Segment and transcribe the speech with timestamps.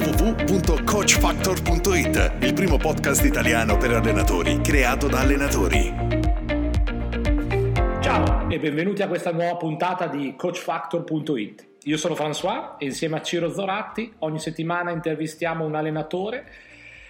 [0.00, 5.94] www.coachfactor.it Il primo podcast italiano per allenatori creato da allenatori.
[8.00, 11.66] Ciao e benvenuti a questa nuova puntata di coachfactor.it.
[11.82, 16.46] Io sono François e insieme a Ciro Zoratti ogni settimana intervistiamo un allenatore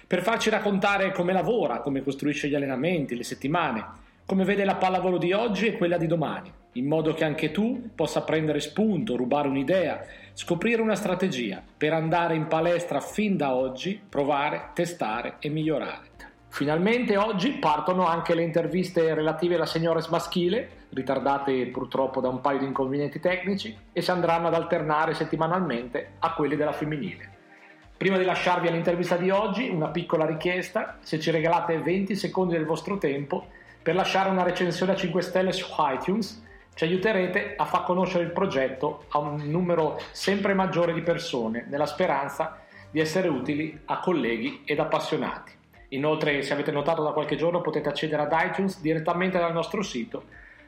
[0.05, 3.85] per farci raccontare come lavora, come costruisce gli allenamenti, le settimane,
[4.25, 7.91] come vede la pallavolo di oggi e quella di domani, in modo che anche tu
[7.95, 10.05] possa prendere spunto, rubare un'idea,
[10.41, 16.09] scoprire una strategia per andare in palestra fin da oggi, provare, testare e migliorare.
[16.47, 22.57] Finalmente oggi partono anche le interviste relative alla signores maschile, ritardate purtroppo da un paio
[22.57, 27.29] di inconvenienti tecnici, e si andranno ad alternare settimanalmente a quelli della femminile.
[27.95, 32.65] Prima di lasciarvi all'intervista di oggi, una piccola richiesta, se ci regalate 20 secondi del
[32.65, 33.45] vostro tempo
[33.79, 38.31] per lasciare una recensione a 5 stelle su iTunes, ci aiuterete a far conoscere il
[38.31, 44.61] progetto a un numero sempre maggiore di persone, nella speranza di essere utili a colleghi
[44.65, 45.51] ed appassionati.
[45.89, 50.23] Inoltre, se avete notato da qualche giorno, potete accedere ad iTunes direttamente dal nostro sito,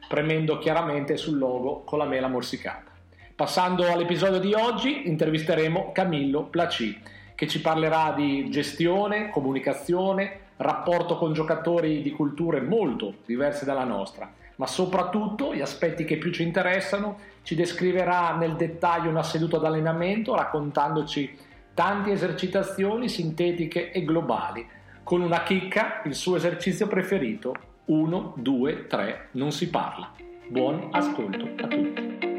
[0.08, 2.92] premendo chiaramente sul logo con la mela morsicata.
[3.36, 7.02] Passando all'episodio di oggi, intervisteremo Camillo Placi,
[7.36, 14.32] che ci parlerà di gestione, comunicazione, rapporto con giocatori di culture molto diverse dalla nostra,
[14.56, 20.36] ma soprattutto gli aspetti che più ci interessano, ci descriverà nel dettaglio una seduta d'allenamento
[20.36, 21.38] raccontandoci
[21.74, 24.66] tante esercitazioni sintetiche e globali
[25.04, 27.54] con una chicca, il suo esercizio preferito.
[27.86, 30.10] 1, 2, 3, non si parla.
[30.48, 32.32] Buon ascolto a tutti.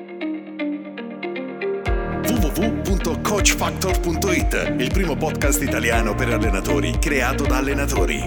[2.27, 8.19] www.coachfactor.it Il primo podcast italiano per allenatori creato da allenatori.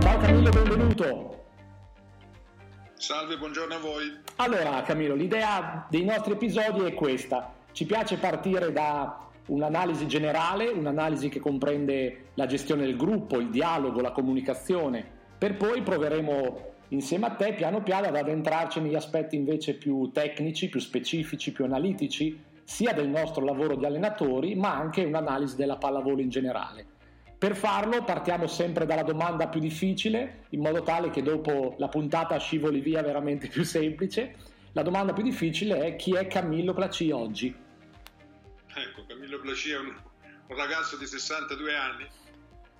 [0.00, 1.45] Ciao Camillo, benvenuto.
[3.06, 4.18] Salve, buongiorno a voi.
[4.34, 7.54] Allora Camillo, l'idea dei nostri episodi è questa.
[7.70, 14.00] Ci piace partire da un'analisi generale, un'analisi che comprende la gestione del gruppo, il dialogo,
[14.00, 15.08] la comunicazione,
[15.38, 20.68] per poi proveremo insieme a te piano piano ad addentrarci negli aspetti invece più tecnici,
[20.68, 26.20] più specifici, più analitici, sia del nostro lavoro di allenatori, ma anche un'analisi della pallavolo
[26.20, 26.86] in generale.
[27.38, 32.38] Per farlo partiamo sempre dalla domanda più difficile, in modo tale che dopo la puntata
[32.38, 34.34] scivoli via veramente più semplice.
[34.72, 37.54] La domanda più difficile è chi è Camillo Placi oggi?
[38.74, 39.94] Ecco, Camillo Placi è un,
[40.46, 42.06] un ragazzo di 62 anni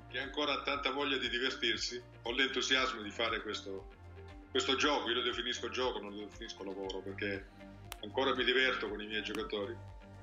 [0.08, 3.88] che ancora ha tanta voglia di divertirsi, ho l'entusiasmo di fare questo,
[4.50, 7.46] questo gioco, io lo definisco gioco, non lo definisco lavoro, perché
[8.02, 9.76] ancora mi diverto con i miei giocatori.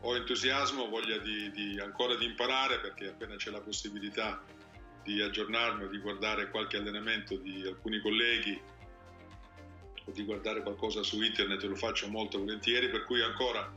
[0.06, 4.44] Ho entusiasmo, voglia di, di ancora di imparare perché appena c'è la possibilità
[5.02, 8.62] di aggiornarmi o di guardare qualche allenamento di alcuni colleghi
[10.06, 13.72] o di guardare qualcosa su internet lo faccio molto volentieri, per cui ancora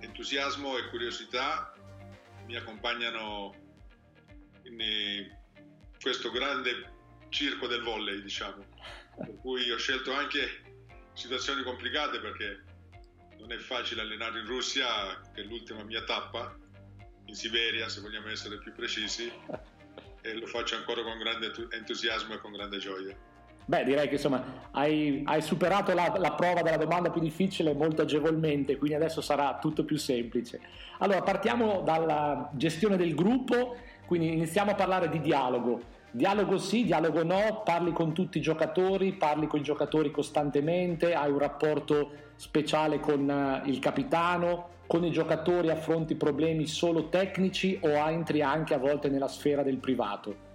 [0.00, 1.74] entusiasmo e curiosità
[2.44, 3.54] mi accompagnano
[4.64, 5.38] in eh,
[5.98, 6.92] questo grande
[7.30, 8.62] circo del volley, diciamo.
[9.16, 10.62] Per cui ho scelto anche
[11.14, 12.71] situazioni complicate perché
[13.42, 14.86] non è facile allenare in Russia,
[15.34, 16.56] che è l'ultima mia tappa,
[17.24, 19.30] in Siberia, se vogliamo essere più precisi,
[20.22, 23.16] e lo faccio ancora con grande entusiasmo e con grande gioia.
[23.64, 28.02] Beh, direi che insomma hai, hai superato la, la, prova della domanda più difficile molto
[28.02, 30.60] agevolmente, quindi adesso sarà tutto più semplice.
[30.98, 35.91] Allora, partiamo dalla gestione del gruppo, quindi iniziamo a parlare di dialogo.
[36.14, 41.30] Dialogo sì, dialogo no, parli con tutti i giocatori, parli con i giocatori costantemente, hai
[41.30, 47.88] un rapporto speciale con uh, il capitano, con i giocatori affronti problemi solo tecnici o
[47.88, 50.50] entri anche a volte nella sfera del privato?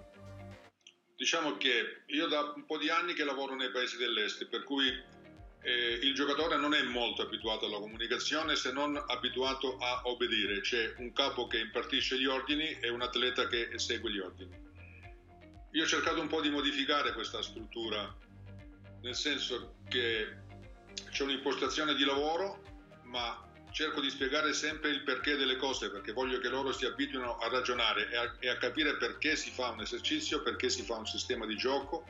[1.16, 4.88] Diciamo che io da un po' di anni che lavoro nei paesi dell'est, per cui
[4.88, 10.62] eh, il giocatore non è molto abituato alla comunicazione se non abituato a obbedire.
[10.62, 14.67] C'è un capo che impartisce gli ordini e un atleta che esegue gli ordini.
[15.72, 18.16] Io ho cercato un po' di modificare questa struttura,
[19.02, 20.38] nel senso che
[21.10, 22.62] c'è un'impostazione di lavoro,
[23.04, 27.38] ma cerco di spiegare sempre il perché delle cose, perché voglio che loro si abituino
[27.38, 30.96] a ragionare e a, e a capire perché si fa un esercizio, perché si fa
[30.96, 32.06] un sistema di gioco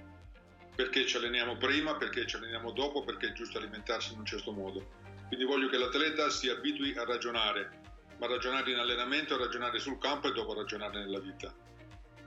[0.77, 4.51] perché ci alleniamo prima, perché ci alleniamo dopo, perché è giusto alimentarsi in un certo
[4.51, 4.87] modo.
[5.27, 7.81] Quindi voglio che l'atleta si abitui a ragionare,
[8.19, 11.51] ma ragionare in allenamento, ragionare sul campo e dopo ragionare nella vita.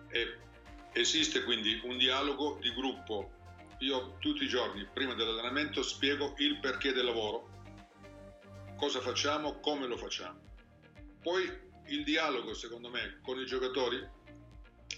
[0.09, 0.37] E
[0.93, 3.39] esiste quindi un dialogo di gruppo.
[3.79, 7.49] Io tutti i giorni, prima dell'allenamento, spiego il perché del lavoro,
[8.77, 10.39] cosa facciamo, come lo facciamo.
[11.23, 14.07] Poi il dialogo, secondo me, con i giocatori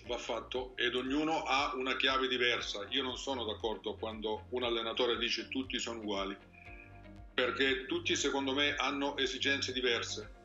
[0.07, 2.87] va fatto ed ognuno ha una chiave diversa.
[2.91, 6.37] Io non sono d'accordo quando un allenatore dice tutti sono uguali,
[7.35, 10.41] perché tutti secondo me hanno esigenze diverse,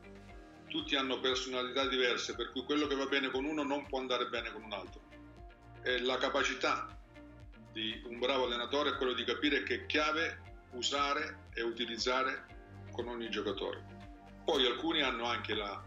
[0.68, 4.28] tutti hanno personalità diverse, per cui quello che va bene con uno non può andare
[4.28, 5.07] bene con un altro.
[5.88, 6.86] E la capacità
[7.72, 10.42] di un bravo allenatore è quello di capire che chiave
[10.72, 12.44] usare e utilizzare
[12.92, 13.82] con ogni giocatore.
[14.44, 15.82] Poi alcuni hanno anche la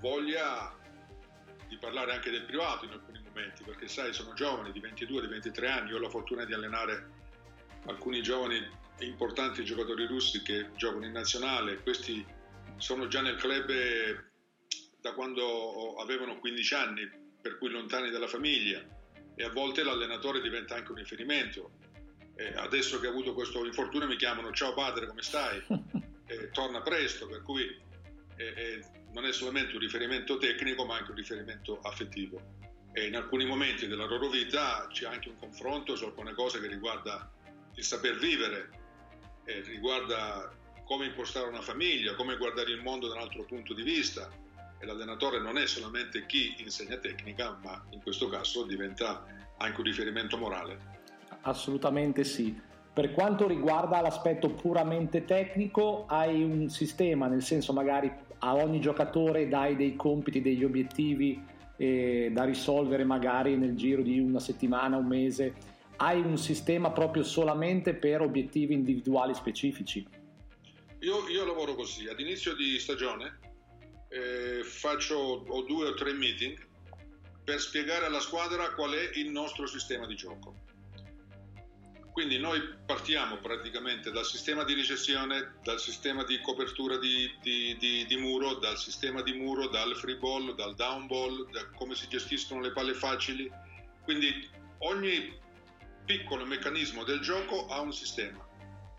[0.00, 0.76] voglia
[1.68, 5.28] di parlare anche del privato in alcuni momenti, perché sai, sono giovani di 22, di
[5.28, 7.08] 23 anni, io ho la fortuna di allenare
[7.86, 8.62] alcuni giovani
[8.98, 12.22] importanti giocatori russi che giocano in nazionale, questi
[12.76, 14.22] sono già nel club eh,
[15.00, 17.10] da quando avevano 15 anni,
[17.40, 18.98] per cui lontani dalla famiglia
[19.40, 21.70] e a volte l'allenatore diventa anche un riferimento.
[22.34, 25.64] E adesso che ho avuto questo infortunio mi chiamano ciao padre come stai?
[26.30, 27.64] E torna presto, per cui
[28.36, 32.40] e, e non è solamente un riferimento tecnico ma anche un riferimento affettivo
[32.92, 36.68] e in alcuni momenti della loro vita c'è anche un confronto su alcune cose che
[36.68, 37.28] riguarda
[37.74, 38.70] il saper vivere,
[39.46, 43.82] eh, riguarda come impostare una famiglia, come guardare il mondo da un altro punto di
[43.82, 44.30] vista
[44.80, 49.24] e l'allenatore non è solamente chi insegna tecnica ma in questo caso diventa
[49.58, 50.98] anche un riferimento morale.
[51.42, 52.58] Assolutamente sì.
[52.92, 59.48] Per quanto riguarda l'aspetto puramente tecnico, hai un sistema, nel senso magari a ogni giocatore
[59.48, 61.40] dai dei compiti, degli obiettivi
[61.76, 65.54] eh, da risolvere magari nel giro di una settimana, un mese.
[65.96, 70.06] Hai un sistema proprio solamente per obiettivi individuali specifici?
[71.00, 73.38] Io, io lavoro così, ad inizio di stagione
[74.10, 76.58] eh, faccio ho due o tre meeting
[77.44, 80.54] per spiegare alla squadra qual è il nostro sistema di gioco
[82.12, 88.04] quindi noi partiamo praticamente dal sistema di ricezione, dal sistema di copertura di, di, di,
[88.04, 92.08] di, muro, dal sistema di muro, dal free ball, dal down ball, da come si
[92.08, 93.50] gestiscono le palle facili.
[94.02, 94.48] Quindi
[94.78, 95.38] ogni
[96.04, 98.44] piccolo meccanismo del gioco ha un sistema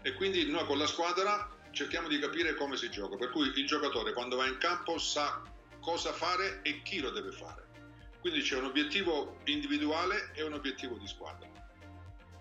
[0.02, 3.18] e quindi noi con la squadra cerchiamo di capire come si gioca.
[3.18, 5.44] Per cui il giocatore quando va in campo sa
[5.82, 7.68] cosa fare e chi lo deve fare.
[8.20, 11.50] Quindi c'è un obiettivo individuale e un obiettivo di squadra.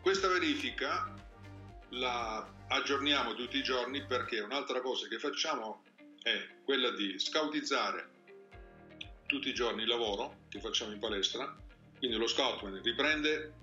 [0.01, 1.13] Questa verifica
[1.91, 5.83] la aggiorniamo tutti i giorni perché un'altra cosa che facciamo
[6.23, 8.19] è quella di scoutizzare
[9.27, 11.57] tutti i giorni il lavoro che facciamo in palestra,
[11.99, 13.55] quindi lo scoutman riprende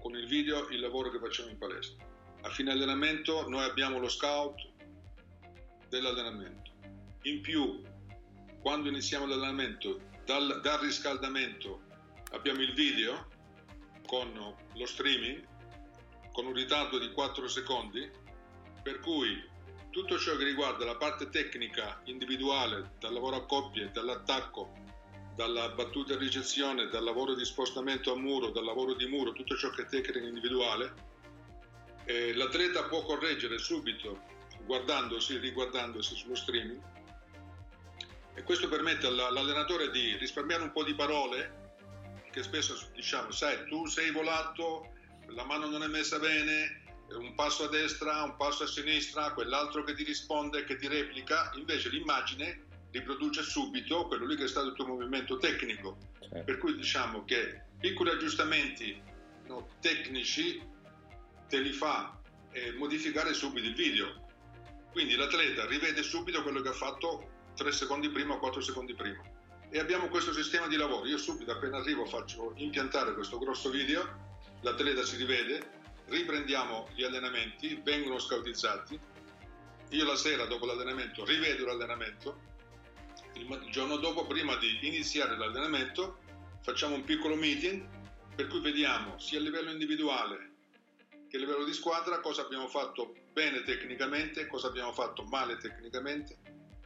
[0.00, 2.04] con il video il lavoro che facciamo in palestra.
[2.42, 4.60] A fine allenamento noi abbiamo lo scout
[5.88, 6.72] dell'allenamento.
[7.22, 7.82] In più,
[8.64, 11.82] quando iniziamo l'allenamento, dal, dal riscaldamento
[12.30, 13.28] abbiamo il video
[14.06, 15.46] con lo streaming
[16.32, 18.10] con un ritardo di 4 secondi,
[18.82, 19.38] per cui
[19.90, 24.72] tutto ciò che riguarda la parte tecnica individuale, dal lavoro a coppie, dall'attacco,
[25.36, 29.56] dalla battuta e ricezione, dal lavoro di spostamento a muro, dal lavoro di muro, tutto
[29.56, 30.94] ciò che è tecnica individuale,
[32.06, 34.22] eh, l'atleta può correggere subito
[34.64, 36.92] guardandosi, riguardandosi sullo streaming
[38.34, 41.62] e questo permette all'allenatore di risparmiare un po' di parole
[42.30, 44.92] che spesso diciamo, sai, tu sei volato,
[45.28, 49.84] la mano non è messa bene, un passo a destra, un passo a sinistra, quell'altro
[49.84, 54.68] che ti risponde, che ti replica, invece l'immagine riproduce subito quello lì che è stato
[54.68, 55.96] il tuo movimento tecnico.
[56.20, 56.42] Certo.
[56.42, 59.00] Per cui diciamo che piccoli aggiustamenti
[59.46, 60.60] no, tecnici
[61.48, 64.22] te li fa eh, modificare subito il video.
[64.90, 69.22] Quindi l'atleta rivede subito quello che ha fatto 3 secondi prima o 4 secondi prima.
[69.70, 71.06] E abbiamo questo sistema di lavoro.
[71.06, 77.80] Io subito appena arrivo faccio impiantare questo grosso video, l'atleta si rivede, riprendiamo gli allenamenti,
[77.82, 78.98] vengono scautizzati,
[79.90, 82.52] io la sera dopo l'allenamento rivedo l'allenamento,
[83.34, 86.18] il giorno dopo prima di iniziare l'allenamento
[86.62, 87.84] facciamo un piccolo meeting
[88.34, 90.52] per cui vediamo sia a livello individuale
[91.28, 96.36] che a livello di squadra cosa abbiamo fatto bene tecnicamente, cosa abbiamo fatto male tecnicamente,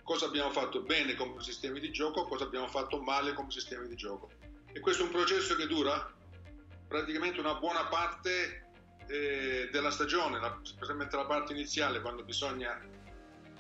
[0.09, 3.95] cosa abbiamo fatto bene come sistemi di gioco, cosa abbiamo fatto male come sistemi di
[3.95, 4.31] gioco.
[4.73, 6.11] E questo è un processo che dura
[6.89, 8.71] praticamente una buona parte
[9.07, 12.81] eh, della stagione, specialmente la parte iniziale, quando bisogna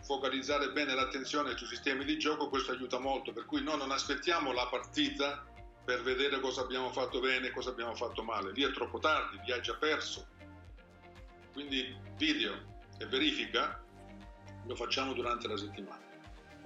[0.00, 4.50] focalizzare bene l'attenzione sui sistemi di gioco, questo aiuta molto, per cui noi non aspettiamo
[4.50, 5.44] la partita
[5.84, 9.38] per vedere cosa abbiamo fatto bene e cosa abbiamo fatto male, lì è troppo tardi,
[9.44, 10.26] lì hai già perso.
[11.52, 13.84] Quindi video e verifica
[14.64, 16.07] lo facciamo durante la settimana.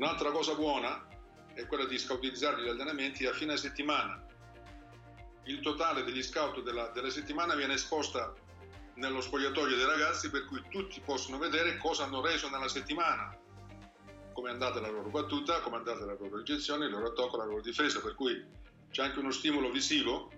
[0.02, 1.06] Un'altra cosa buona
[1.54, 4.20] è quella di scautizzare gli allenamenti a fine settimana.
[5.44, 8.34] Il totale degli scout della, della settimana viene esposta
[8.94, 13.38] nello spogliatoio dei ragazzi per cui tutti possono vedere cosa hanno reso nella settimana,
[14.32, 17.36] come è andata la loro battuta, come è andata la loro ricezione, il loro attacco,
[17.36, 18.44] la loro difesa, per cui
[18.90, 20.32] c'è anche uno stimolo visivo,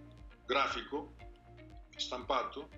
[0.45, 1.15] grafico,
[1.97, 2.69] stampato,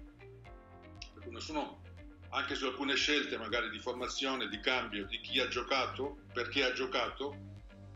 [1.15, 1.81] per cui nessuno,
[2.31, 6.73] anche su alcune scelte magari di formazione, di cambio, di chi ha giocato, perché ha
[6.73, 7.37] giocato,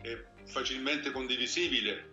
[0.00, 2.10] è facilmente condivisibile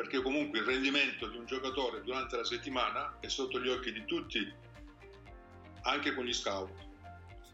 [0.00, 4.04] perché comunque il rendimento di un giocatore durante la settimana è sotto gli occhi di
[4.06, 4.38] tutti,
[5.82, 6.72] anche con gli scout.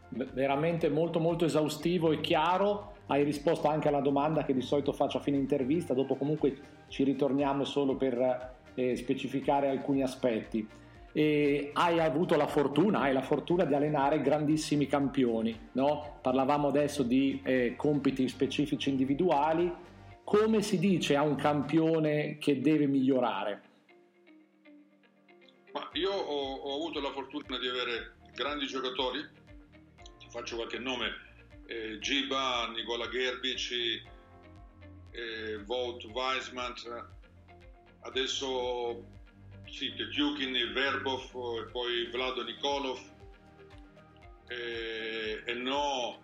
[0.09, 5.17] Veramente molto molto esaustivo e chiaro, hai risposto anche alla domanda che di solito faccio
[5.17, 10.65] a fine intervista, dopo comunque ci ritorniamo solo per eh, specificare alcuni aspetti.
[11.11, 16.19] E hai avuto la fortuna, hai la fortuna di allenare grandissimi campioni, no?
[16.21, 19.73] parlavamo adesso di eh, compiti specifici individuali,
[20.23, 23.61] come si dice a un campione che deve migliorare?
[25.71, 29.25] Ma io ho, ho, avuto la fortuna di avere grandi giocatori,
[30.19, 31.07] ti faccio qualche nome,
[31.67, 34.01] eh, Giba, Nicola Gerbici,
[35.11, 36.73] eh, Vout Weisman,
[38.01, 39.03] adesso
[39.69, 42.99] sì, Tetyukin, Verbov e poi Vlado Nikolov
[44.47, 46.21] eh, e no,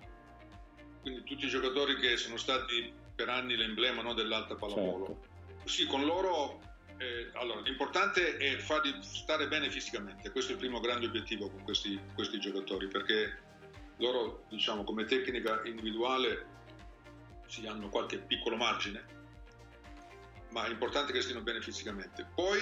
[1.02, 5.06] quindi tutti i giocatori che sono stati per anni l'emblema no, dell'alta pallavolo.
[5.06, 5.68] Certo.
[5.70, 6.60] Sì, con loro
[6.98, 11.64] eh, allora, l'importante è farli stare bene fisicamente, questo è il primo grande obiettivo con
[11.64, 13.40] questi, questi giocatori, perché
[13.98, 16.46] loro, diciamo, come tecnica individuale
[17.48, 19.04] sì, hanno qualche piccolo margine,
[20.52, 22.28] ma è importante che stiano bene fisicamente.
[22.34, 22.58] Poi,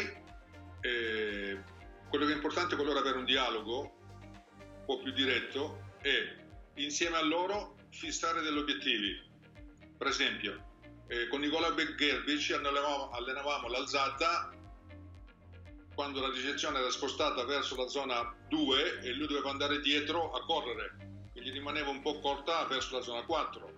[0.81, 1.63] eh,
[2.09, 6.35] quello che è importante con loro è avere un dialogo un po' più diretto e
[6.75, 9.29] insieme a loro fissare degli obiettivi
[10.01, 14.50] per esempio, eh, con Nicola Gerbic allenavamo, allenavamo l'alzata
[15.93, 20.43] quando la ricezione era spostata verso la zona 2 e lui doveva andare dietro a
[20.43, 20.97] correre,
[21.33, 23.73] e gli rimaneva un po' corta verso la zona 4.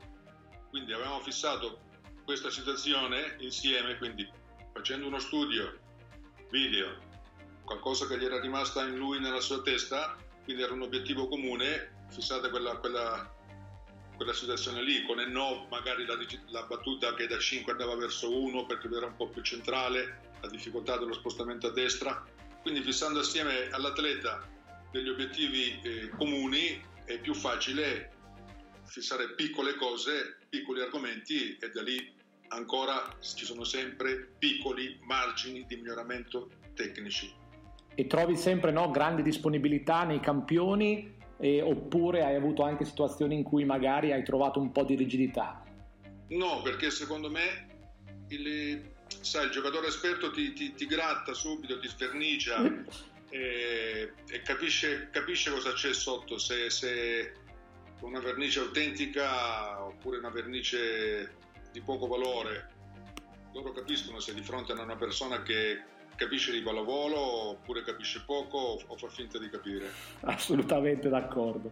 [0.69, 1.81] Quindi avevamo fissato
[2.23, 4.25] questa situazione insieme, quindi
[4.71, 5.81] facendo uno studio
[6.53, 6.95] video,
[7.65, 12.05] qualcosa che gli era rimasta in lui nella sua testa, quindi era un obiettivo comune,
[12.09, 13.31] fissate quella, quella
[14.15, 16.15] quella situazione lì, con no magari la,
[16.49, 20.47] la, battuta che da 5 andava verso 1 perché era un po' più centrale, la
[20.47, 22.23] difficoltà dello spostamento a destra,
[22.61, 24.47] quindi fissando assieme all'atleta
[24.91, 28.11] degli obiettivi eh, comuni è più facile
[28.85, 32.13] fissare piccole cose, piccoli argomenti e da lì
[32.53, 37.31] ancora ci sono sempre piccoli margini di miglioramento tecnici.
[37.95, 43.43] E trovi sempre no, grande disponibilità nei campioni eh, oppure hai avuto anche situazioni in
[43.43, 45.63] cui magari hai trovato un po' di rigidità?
[46.29, 47.67] No, perché secondo me
[48.29, 48.81] il,
[49.21, 52.63] sai, il giocatore esperto ti, ti, ti, gratta subito, ti svernicia
[53.29, 57.33] e, e capisce, capisce, cosa c'è sotto, se, se
[58.01, 61.41] una vernice autentica oppure una vernice
[61.73, 62.69] di poco valore.
[63.51, 65.81] Loro capiscono se di fronte a una persona che
[66.15, 69.87] capisce di pallavolo oppure capisce poco o fa finta di capire.
[70.21, 71.71] Assolutamente d'accordo.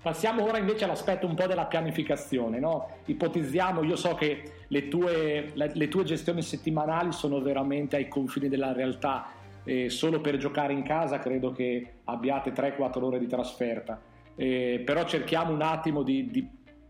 [0.00, 2.58] Passiamo ora invece all'aspetto un po' della pianificazione.
[2.58, 2.98] No?
[3.04, 8.72] Ipotizziamo, io so che le tue, le tue gestioni settimanali sono veramente ai confini della
[8.72, 9.40] realtà.
[9.64, 14.00] Eh, solo per giocare in casa credo che abbiate 3-4 ore di trasferta.
[14.34, 16.48] Eh, però cerchiamo un attimo di, di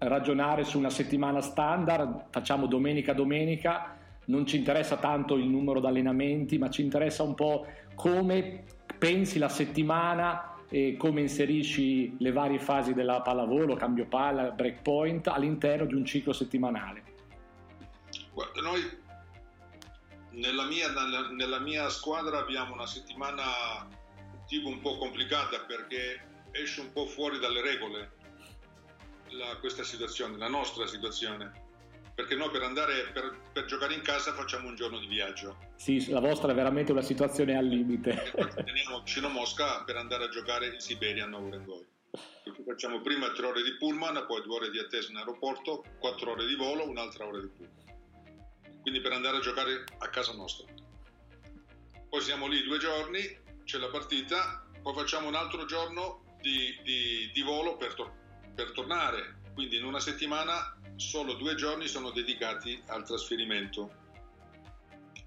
[0.09, 5.87] ragionare su una settimana standard, facciamo domenica domenica non ci interessa tanto il numero di
[5.87, 8.65] allenamenti, ma ci interessa un po' come
[8.99, 15.27] pensi la settimana e come inserisci le varie fasi della pallavolo, cambio palla, break point
[15.27, 17.03] all'interno di un ciclo settimanale.
[18.33, 18.81] Guarda, noi
[20.31, 20.89] nella mia,
[21.37, 23.43] nella, mia squadra abbiamo una settimana
[24.47, 26.21] tipo un po' complicata perché
[26.53, 28.13] esce un po' fuori dalle regole
[29.33, 31.71] la, questa situazione, la nostra situazione
[32.15, 35.57] perché noi per andare per, per, giocare in casa facciamo un giorno di viaggio.
[35.77, 38.33] Sì, la vostra è veramente una situazione al limite.
[38.65, 41.87] Teniamo vicino Mosca per andare a giocare in Siberia a Novorengoi.
[42.67, 46.47] Facciamo prima tre ore di pullman, poi due ore di attesa in aeroporto, quattro ore
[46.47, 48.81] di volo, un'altra ora di pullman.
[48.83, 50.67] Quindi per andare a giocare a casa nostra.
[52.11, 53.21] Poi siamo lì due giorni,
[53.65, 58.22] c'è la partita, poi facciamo un altro giorno di, di, di volo per, to-
[58.55, 59.41] per tornare.
[59.55, 64.01] Quindi in una settimana solo due giorni sono dedicati al trasferimento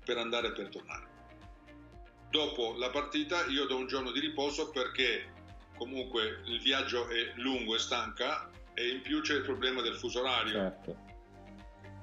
[0.03, 1.13] per andare e per tornare.
[2.29, 5.31] Dopo la partita io do un giorno di riposo perché
[5.77, 10.21] comunque il viaggio è lungo e stanca e in più c'è il problema del fuso
[10.21, 10.53] orario.
[10.53, 11.03] Certo.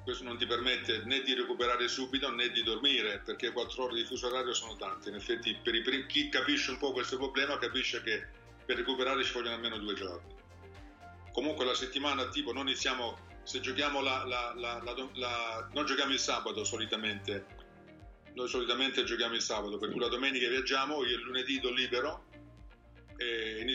[0.03, 4.05] Questo non ti permette né di recuperare subito né di dormire perché quattro ore di
[4.05, 5.09] fuso orario sono tante.
[5.09, 8.27] In effetti per i, chi capisce un po' questo problema capisce che
[8.65, 10.41] per recuperare ci vogliono almeno due giorni.
[11.33, 16.63] Comunque la settimana tipo noi iniziamo, se giochiamo la, la, la, non giochiamo il sabato
[16.63, 17.45] solitamente,
[18.33, 22.25] noi solitamente giochiamo il sabato, per cui la domenica viaggiamo, io il lunedì do libero
[23.17, 23.65] e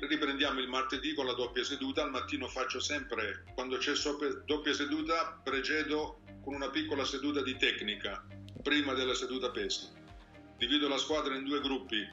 [0.00, 2.02] riprendiamo il martedì con la doppia seduta.
[2.02, 3.92] Al mattino faccio sempre, quando c'è
[4.44, 8.26] doppia seduta, precedo con una piccola seduta di tecnica
[8.62, 9.88] prima della seduta pesi.
[10.56, 12.08] Divido la squadra in due gruppi,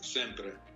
[0.00, 0.67] sempre,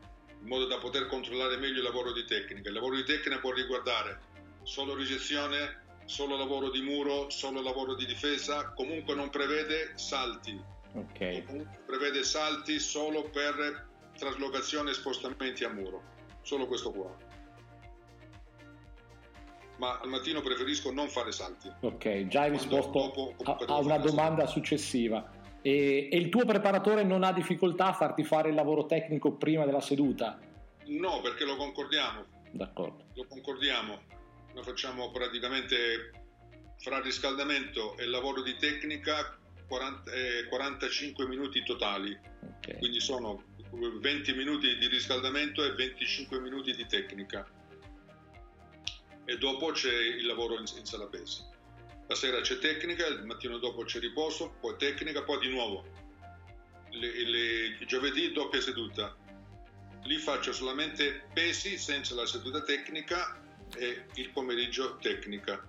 [0.42, 2.68] in modo da poter controllare meglio il lavoro di tecnica.
[2.68, 4.20] Il lavoro di tecnica può riguardare
[4.62, 10.61] solo ricezione, solo lavoro di muro, solo lavoro di difesa, comunque non prevede salti.
[10.94, 11.44] Okay.
[11.44, 16.02] Comunque prevede salti solo per traslocazione e spostamenti a muro,
[16.42, 17.16] solo questo qua.
[19.78, 21.72] Ma al mattino preferisco non fare salti.
[21.80, 24.52] Ok, già hai risposto a, a una domanda salti.
[24.52, 25.40] successiva.
[25.62, 29.64] E, e, il tuo preparatore non ha difficoltà a farti fare il lavoro tecnico prima
[29.64, 30.38] della seduta?
[30.87, 32.25] No, perché lo concordiamo.
[32.50, 33.04] D'accordo.
[33.14, 34.02] Lo concordiamo.
[34.54, 36.11] Noi facciamo praticamente
[36.78, 39.38] fra riscaldamento e lavoro di tecnica
[39.69, 42.19] 40, eh, 45 minuti totali.
[42.59, 42.78] Okay.
[42.78, 47.49] Quindi sono 20 minuti di riscaldamento e 25 minuti di tecnica.
[49.25, 51.42] E dopo c'è il lavoro in, in sala pesi.
[52.08, 55.84] La sera c'è tecnica, il mattino dopo c'è riposo, poi tecnica, poi di nuovo.
[56.91, 59.17] Le, le, giovedì doppia seduta.
[60.04, 63.41] Lì faccio solamente pesi senza la seduta tecnica
[63.76, 65.67] e il pomeriggio tecnica.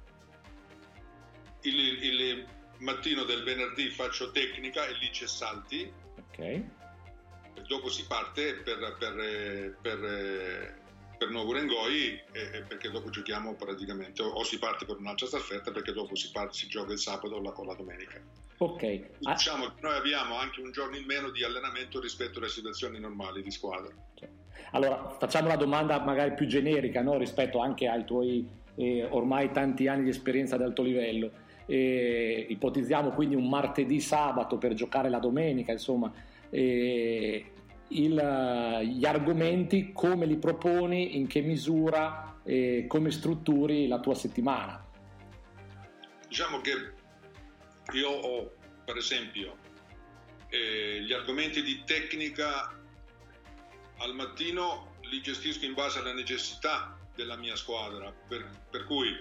[1.62, 2.48] Il, il, il
[2.80, 5.92] mattino del venerdì faccio tecnica e lì c'è salti.
[6.18, 6.82] Ok
[7.68, 10.82] dopo si parte per, per, per,
[11.18, 15.72] per Nuovo Rengoi eh, perché dopo giochiamo praticamente o, o, si parte per un'altra staffetta
[15.72, 18.22] perché dopo si, parte, si gioca il sabato o la, o la domenica.
[18.58, 19.18] Ok.
[19.20, 23.42] Diciamo che noi abbiamo anche un giorno in meno di allenamento rispetto alle situazioni normali
[23.42, 23.94] di squadra.
[24.72, 27.18] Allora facciamo la domanda magari più generica no?
[27.18, 31.32] rispetto anche ai tuoi eh, ormai tanti anni di esperienza ad alto livello.
[31.66, 36.12] Eh, ipotizziamo quindi un martedì sabato per giocare la domenica, insomma,
[36.50, 37.46] eh,
[38.02, 44.86] il, gli argomenti, come li proponi, in che misura, eh, come strutturi la tua settimana.
[46.28, 46.94] Diciamo che
[47.94, 48.52] io ho,
[48.86, 49.58] per esempio,
[50.50, 52.72] eh, gli argomenti di tecnica
[53.98, 59.16] al mattino li gestisco in base alla necessità della mia squadra, per, per cui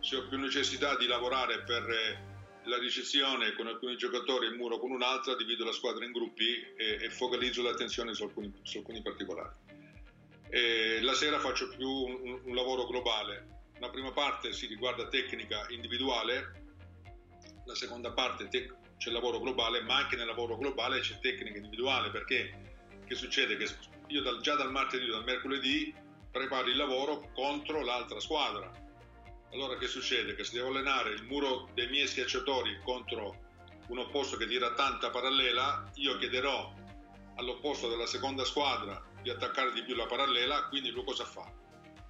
[0.00, 2.33] se ho più necessità di lavorare per
[2.64, 6.60] la ricezione con alcuni giocatori e il muro con un'altra, divido la squadra in gruppi
[6.76, 9.54] e, e focalizzo l'attenzione su alcuni, su alcuni particolari.
[10.48, 13.62] E la sera faccio più un, un, lavoro globale.
[13.78, 16.62] Una prima parte si riguarda tecnica individuale,
[17.66, 21.58] la seconda parte te- c'è il lavoro globale, ma anche nel lavoro globale c'è tecnica
[21.58, 22.72] individuale perché
[23.06, 23.56] che succede?
[23.56, 23.68] Che
[24.08, 25.92] io dal, già dal martedì o dal mercoledì
[26.30, 28.83] preparo il lavoro contro l'altra squadra
[29.54, 30.34] allora che succede?
[30.34, 33.42] Che se devo allenare il muro dei miei schiacciatori contro
[33.86, 36.72] un opposto che tira tanta parallela, io chiederò
[37.36, 41.48] all'opposto della seconda squadra di attaccare di più la parallela, quindi lui cosa fa?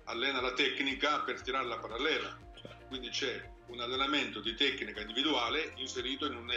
[0.04, 2.36] Allena la tecnica per tirare la parallela.
[2.88, 6.50] Quindi c'è un allenamento di tecnica individuale inserito in un,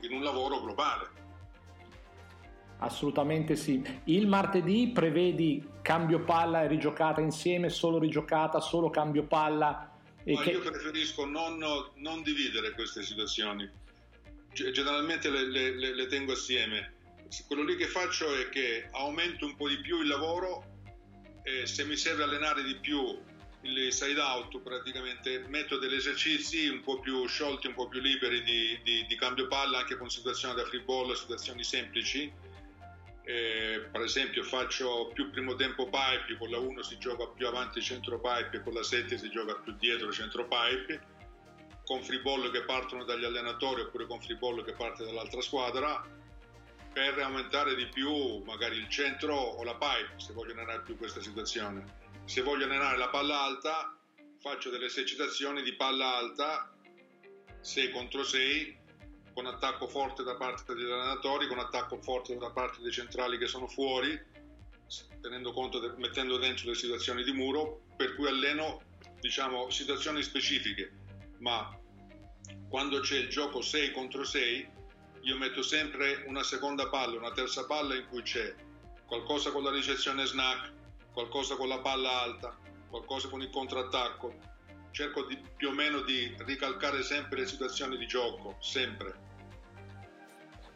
[0.00, 1.22] in un lavoro globale.
[2.78, 3.82] Assolutamente sì.
[4.04, 9.93] Il martedì prevedi cambio palla e rigiocata insieme, solo rigiocata, solo cambio palla
[10.32, 10.50] ma che...
[10.50, 11.58] Io preferisco non,
[11.96, 13.68] non, dividere queste situazioni,
[14.52, 16.94] generalmente le, le, le, tengo assieme.
[17.46, 20.72] Quello lì che faccio è che aumento un po' di più il lavoro
[21.42, 23.18] e se mi serve allenare di più
[23.62, 28.42] il side out praticamente metto degli esercizi un po' più sciolti, un po' più liberi
[28.42, 32.32] di, di, di cambio palla anche con situazioni da free ball, situazioni semplici
[33.24, 37.80] eh, per esempio faccio più primo tempo pipe, con la 1 si gioca più avanti
[37.80, 41.12] centro pipe, con la 7 si gioca più dietro centro pipe
[41.84, 46.02] con free ball che partono dagli allenatori oppure con free ball che parte dall'altra squadra
[46.92, 51.20] per aumentare di più magari il centro o la pipe se voglio allenare più questa
[51.20, 52.02] situazione.
[52.24, 53.96] Se voglio allenare la palla alta
[54.38, 56.72] faccio delle esercitazioni di palla alta
[57.60, 58.82] 6 contro 6
[59.34, 63.46] con attacco forte da parte degli allenatori, con attacco forte da parte dei centrali che
[63.46, 64.18] sono fuori,
[65.20, 68.82] tenendo conto, de, mettendo dentro le situazioni di muro, per cui alleno
[69.20, 70.92] diciamo situazioni specifiche,
[71.38, 71.76] ma
[72.68, 74.72] quando c'è il gioco 6 contro 6
[75.22, 78.54] io metto sempre una seconda palla, una terza palla in cui c'è
[79.06, 80.72] qualcosa con la ricezione snack,
[81.12, 82.56] qualcosa con la palla alta,
[82.88, 84.34] qualcosa con il contrattacco,
[84.90, 89.23] cerco di, più o meno di ricalcare sempre le situazioni di gioco, sempre.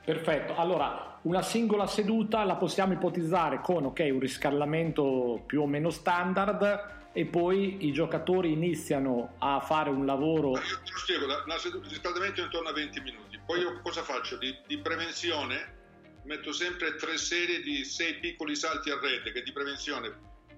[0.08, 5.90] Perfetto, allora una singola seduta la possiamo ipotizzare con okay, un riscaldamento più o meno
[5.90, 10.52] standard e poi i giocatori iniziano a fare un lavoro...
[10.52, 14.00] Ma spiego, la, la seduta, il riscaldamento è intorno a 20 minuti, poi io cosa
[14.00, 14.38] faccio?
[14.38, 15.76] Di, di prevenzione
[16.22, 20.10] metto sempre tre serie di sei piccoli salti a rete che di prevenzione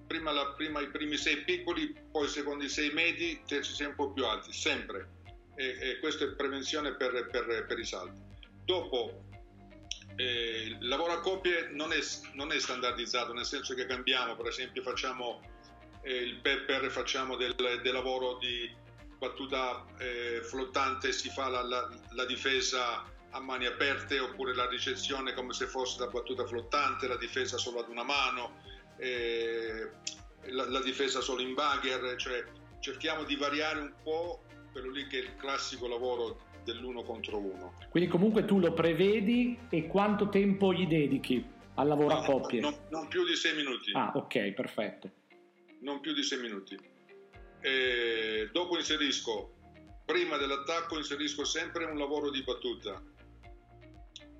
[0.07, 3.95] prima, la, prima, i primi sei piccoli, poi i secondi sei medi, terzi sei un
[3.95, 5.09] po' più alti, sempre.
[5.55, 8.29] E, e questa è prevenzione per, per, per i salti.
[8.63, 9.25] Dopo,
[10.15, 11.99] eh, il lavoro a coppie non è,
[12.33, 15.41] non è, standardizzato, nel senso che cambiamo, per esempio facciamo
[16.01, 18.73] eh, il pepper, facciamo del, del, lavoro di
[19.17, 25.33] battuta eh, flottante, si fa la, la, la difesa a mani aperte oppure la ricezione
[25.33, 28.57] come se fosse la battuta flottante, la difesa solo ad una mano,
[28.97, 29.89] eh,
[30.47, 32.43] la, la, difesa solo in bagger, cioè
[32.79, 37.73] cerchiamo di variare un po' quello lì che è il classico lavoro dell'uno contro uno.
[37.89, 41.43] Quindi comunque tu lo prevedi e quanto tempo gli dedichi
[41.75, 42.59] al lavoro no, a coppie?
[42.59, 43.91] Non, non, più di sei minuti.
[43.93, 45.09] Ah, ok, perfetto.
[45.79, 46.77] Non più di sei minuti.
[47.61, 49.53] E dopo inserisco,
[50.05, 53.01] prima dell'attacco inserisco sempre un lavoro di battuta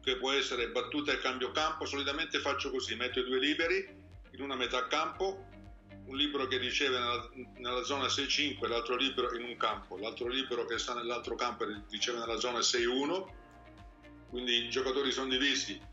[0.01, 3.87] che può essere battuta e cambio campo, solitamente faccio così, metto i due liberi
[4.31, 5.45] in una metà campo,
[6.05, 10.65] un libro che riceve nella, nella zona 6-5, l'altro libro in un campo, l'altro libro
[10.65, 13.25] che sta nell'altro campo riceve nella zona 6-1,
[14.29, 15.89] quindi i giocatori sono divisi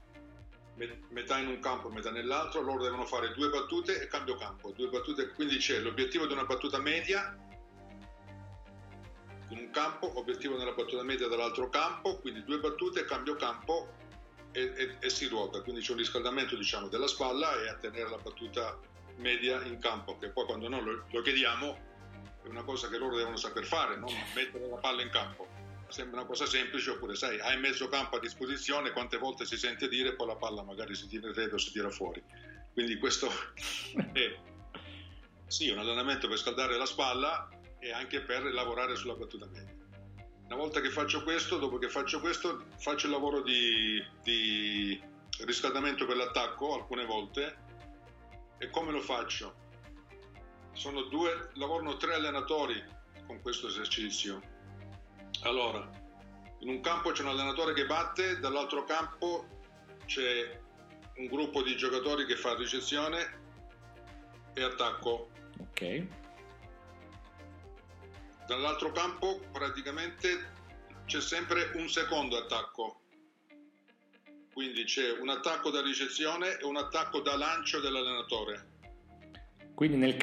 [1.08, 4.72] metà in un campo e metà nell'altro, loro devono fare due battute e cambio campo,
[4.76, 7.36] due battute, quindi c'è l'obiettivo di una battuta media
[9.48, 13.92] in un campo, obiettivo della battuta media dall'altro campo, quindi due battute, cambio campo
[14.52, 18.08] e, e, e, si ruota, quindi c'è un riscaldamento diciamo, della spalla e a tenere
[18.08, 18.78] la battuta
[19.18, 21.86] media in campo, che poi quando noi lo, lo chiediamo
[22.42, 25.46] è una cosa che loro devono saper fare, non mettere la palla in campo.
[25.88, 29.88] Sembra una cosa semplice, oppure sai, hai mezzo campo a disposizione, quante volte si sente
[29.88, 32.22] dire, poi la palla magari si tira in rete o si tira fuori.
[32.72, 33.28] Quindi questo
[34.12, 34.36] è
[35.46, 39.74] sì, un allenamento per scaldare la spalla e anche per lavorare sulla battuta media.
[40.44, 45.00] Una volta che faccio questo, dopo che faccio questo, faccio il lavoro di, di
[45.40, 47.66] riscaldamento per l'attacco alcune volte.
[48.58, 49.66] E come lo faccio?
[50.72, 52.82] Sono due, lavorano tre allenatori
[53.26, 54.40] con questo esercizio.
[55.42, 55.88] Allora,
[56.60, 59.46] in un campo c'è un allenatore che batte, dall'altro campo
[60.06, 60.60] c'è
[61.16, 63.40] un gruppo di giocatori che fa ricezione
[64.54, 65.30] e attacco.
[65.60, 66.26] Ok
[68.48, 70.56] dall'altro campo praticamente
[71.04, 73.02] c'è sempre un secondo attacco.
[74.58, 78.66] Quindi c'è un attacco da ricezione e un attacco da lancio dell'allenatore.
[79.72, 80.16] Quindi nel,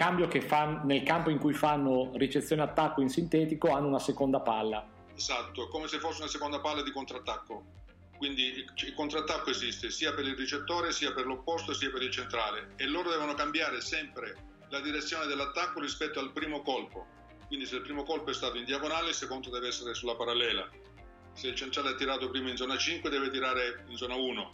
[0.45, 4.85] fa, nel campo in cui fanno ricezione e attacco in sintetico hanno una seconda palla.
[5.15, 7.63] Esatto, come se fosse una seconda palla di contrattacco.
[8.17, 12.11] Quindi il, il contrattacco esiste sia per il ricettore, sia per l'opposto, sia per il
[12.11, 12.73] centrale.
[12.75, 14.35] E loro devono cambiare sempre
[14.67, 17.07] la direzione dell'attacco rispetto al primo colpo
[17.47, 20.67] quindi se il primo colpo è stato in diagonale, il secondo deve essere sulla parallela.
[21.35, 24.51] Se il centrale ha tirato prima in zona 5, deve tirare in zona 1.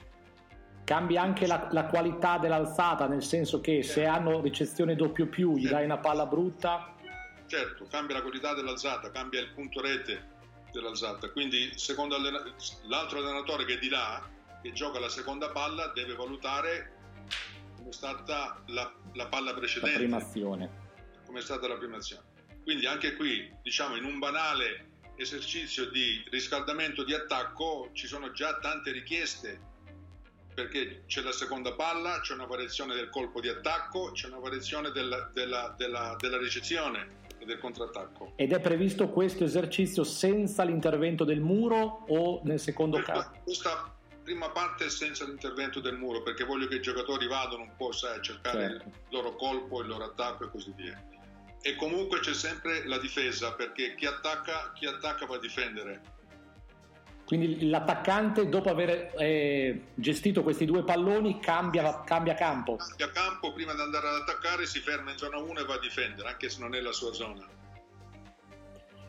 [0.84, 4.00] Cambia anche la, la qualità dell'alzata, nel senso che certo.
[4.00, 5.76] se hanno ricezione doppio più, gli certo.
[5.76, 6.96] dai una palla brutta.
[7.46, 10.30] Certo, cambia la qualità dell'alzata, cambia il punto rete
[10.72, 11.30] dell'alzata.
[11.30, 11.72] Quindi
[12.10, 12.44] allena-
[12.88, 14.28] l'altro allenatore che è di là,
[14.62, 16.94] che gioca la seconda palla, deve valutare
[17.76, 19.92] come è stata la, la palla precedente.
[19.92, 20.70] La prima azione.
[21.28, 22.24] Come è stata la prima azione.
[22.64, 24.91] Quindi anche qui, diciamo, in un banale
[25.22, 29.70] esercizio di riscaldamento di attacco ci sono già tante richieste
[30.54, 34.92] perché c'è la seconda palla, c'è una variazione del colpo di attacco, c'è una variazione
[34.92, 38.34] della, della, della, della ricezione e del contrattacco.
[38.36, 43.32] Ed è previsto questo esercizio senza l'intervento del muro o nel secondo caso?
[43.44, 47.76] Questa prima parte è senza l'intervento del muro perché voglio che i giocatori vadano un
[47.76, 48.88] po' sai, a cercare certo.
[48.88, 51.02] il loro colpo, il loro attacco e così via
[51.62, 56.20] e comunque c'è sempre la difesa perché chi attacca, chi attacca va a difendere.
[57.26, 62.76] Quindi l'attaccante dopo aver eh, gestito questi due palloni cambia, cambia campo.
[62.76, 65.80] Cambia campo, prima di andare ad attaccare si ferma in zona 1 e va a
[65.80, 67.48] difendere, anche se non è la sua zona.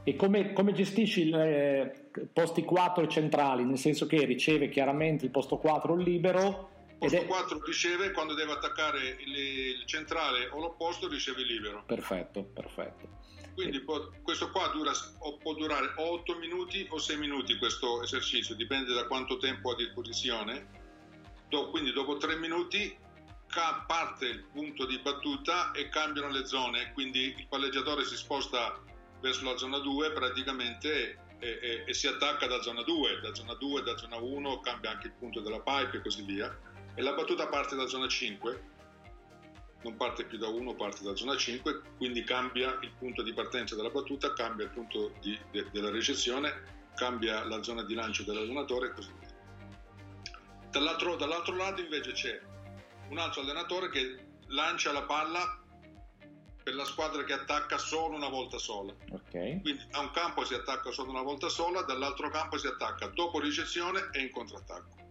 [0.04, 1.92] E come, come gestisci i eh,
[2.32, 3.64] posti 4 centrali?
[3.64, 6.70] Nel senso che riceve chiaramente il posto 4 libero.
[7.02, 11.82] Posto 4 riceve quando deve attaccare il, il, centrale o l'opposto riceve libero.
[11.84, 13.08] Perfetto, perfetto.
[13.54, 13.80] Quindi e...
[13.80, 14.92] può, questo qua dura,
[15.42, 19.76] può durare 8 minuti o 6 minuti questo esercizio, dipende da quanto tempo ha a
[19.76, 20.80] disposizione.
[21.48, 22.96] Quindi dopo 3 minuti
[23.86, 28.80] parte il punto di battuta e cambiano le zone, quindi il palleggiatore si sposta
[29.20, 33.54] verso la zona 2 praticamente e, e, e, si attacca da zona 2, da zona
[33.54, 36.56] 2, da zona 1 cambia anche il punto della pipe e così via
[36.94, 38.70] e la battuta parte da zona 5
[39.82, 43.74] non parte più da 1, parte da zona 5 quindi cambia il punto di partenza
[43.74, 48.88] della battuta, cambia il punto di, de, della ricezione cambia la zona di lancio dell'allenatore
[48.88, 49.30] e così via
[50.72, 52.40] dall'altro, dall'altro lato invece c'è
[53.08, 55.60] un altro allenatore che lancia la palla
[56.62, 58.94] per la squadra che attacca solo una volta sola.
[59.10, 59.60] Okay.
[59.60, 63.40] Quindi a un campo si attacca solo una volta sola, dall'altro campo si attacca dopo
[63.40, 65.01] ricezione e in contrattacco.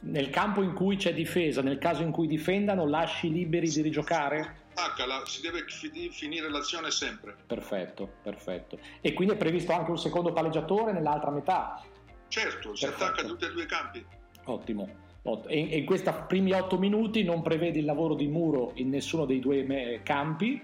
[0.00, 4.66] Nel campo in cui c'è difesa, nel caso in cui difendano, lasci liberi di rigiocare?
[4.74, 5.64] Attacca, la, si deve
[6.10, 7.34] finire l'azione sempre.
[7.46, 8.78] Perfetto, perfetto.
[9.00, 11.82] E quindi è previsto anche un secondo palleggiatore nell'altra metà?
[12.28, 14.04] Certo, si attacca a tutti e due i campi.
[14.44, 15.06] Ottimo.
[15.48, 19.40] E in questi primi otto minuti non prevedi il lavoro di muro in nessuno dei
[19.40, 20.62] due campi,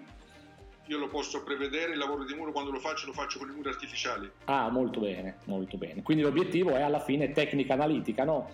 [0.87, 3.55] io lo posso prevedere, il lavoro di muro quando lo faccio lo faccio con i
[3.55, 4.31] muri artificiali.
[4.44, 6.03] Ah, molto bene, molto bene.
[6.03, 8.51] Quindi l'obiettivo è alla fine tecnica analitica, no?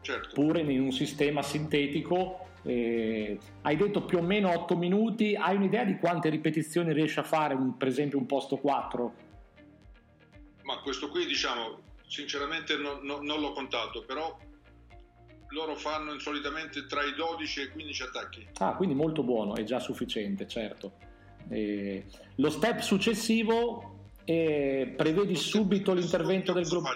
[0.00, 0.30] Certo.
[0.34, 2.40] Pure in un sistema sintetico.
[2.62, 7.22] Eh, hai detto più o meno 8 minuti, hai un'idea di quante ripetizioni riesci a
[7.22, 9.14] fare, un, per esempio, un posto 4?
[10.62, 11.78] Ma questo qui, diciamo,
[12.08, 14.36] sinceramente no, no, non l'ho contato, però
[15.50, 18.48] loro fanno solitamente tra i 12 e i 15 attacchi.
[18.58, 20.94] Ah, quindi molto buono, è già sufficiente, certo.
[21.48, 22.04] Eh,
[22.36, 26.90] lo step successivo eh, prevedi subito l'intervento del gruppo.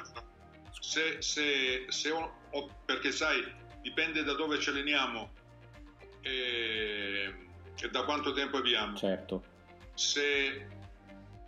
[0.80, 2.10] Se, se, se
[2.84, 3.44] perché sai,
[3.80, 5.30] dipende da dove ci alleniamo
[6.20, 7.34] e,
[7.76, 8.96] e da quanto tempo abbiamo.
[8.96, 9.42] Certo.
[9.94, 10.66] Se,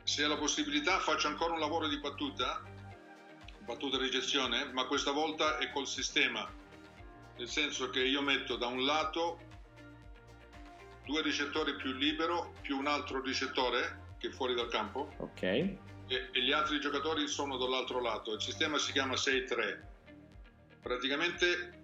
[0.02, 2.62] se ho la possibilità faccio ancora un lavoro di battuta,
[3.60, 6.50] battuta ricezione, ma questa volta è col sistema,
[7.36, 9.50] nel senso che io metto da un lato
[11.04, 15.12] due ricettori più libero più un altro ricettore che è fuori dal campo.
[15.18, 15.42] Ok.
[15.42, 18.34] E, e gli altri giocatori sono dall'altro lato.
[18.34, 19.90] Il sistema si chiama 6-3.
[20.82, 21.80] Praticamente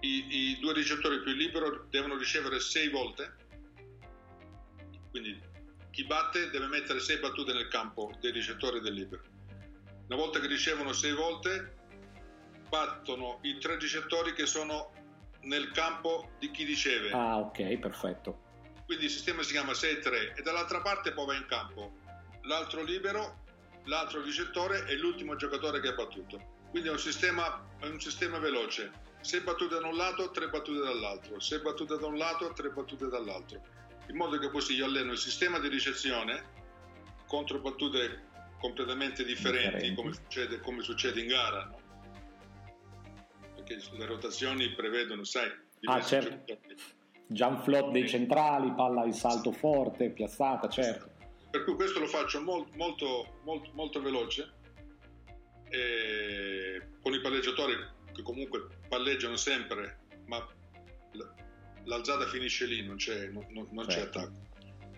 [0.00, 3.34] i, i, due ricettori più libero devono ricevere 6 volte.
[5.10, 5.40] Quindi
[5.90, 9.22] chi batte deve mettere 6 battute nel campo dei ricettori del libero.
[10.06, 11.74] Una volta che ricevono 6 volte,
[12.68, 14.92] battono i tre ricettori che sono
[15.42, 17.10] nel campo di chi riceve.
[17.10, 18.48] Ah, ok, perfetto.
[18.86, 21.92] Quindi il sistema si chiama 6-3 e dall'altra parte poi va in campo
[22.42, 23.44] l'altro libero,
[23.84, 26.58] l'altro ricettore e l'ultimo giocatore che ha battuto.
[26.70, 29.08] Quindi è un sistema, è un sistema veloce.
[29.20, 31.38] 6 battute da un lato, 3 battute dall'altro.
[31.38, 33.60] 6 battute da un lato, 3 battute dall'altro.
[34.08, 36.58] In modo che così io alleno il sistema di ricezione
[37.26, 38.28] contro battute
[38.60, 39.94] completamente differenti.
[39.94, 41.64] Come, succede, come succede in gara.
[41.64, 41.80] No?
[43.70, 45.50] perché le rotazioni prevedono, sai,
[45.84, 46.58] ah, certo.
[47.26, 51.08] Jump flop dei centrali, palla in salto forte, piazzata, certo.
[51.50, 54.52] Per cui questo lo faccio molto, molto, molto, molto veloce,
[55.70, 57.74] e con i palleggiatori
[58.12, 60.46] che comunque palleggiano sempre, ma
[61.84, 63.88] l'alzata finisce lì, non c'è, non, non certo.
[63.88, 64.48] c'è attacco.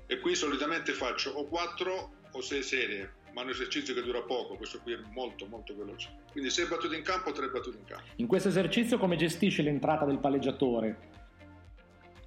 [0.07, 4.23] E qui solitamente faccio o 4 o 6 serie, ma è un esercizio che dura
[4.23, 6.11] poco, questo qui è molto molto veloce.
[6.33, 8.05] Quindi 6 battute in campo, 3 battute in campo.
[8.17, 11.21] In questo esercizio come gestisci l'entrata del palleggiatore?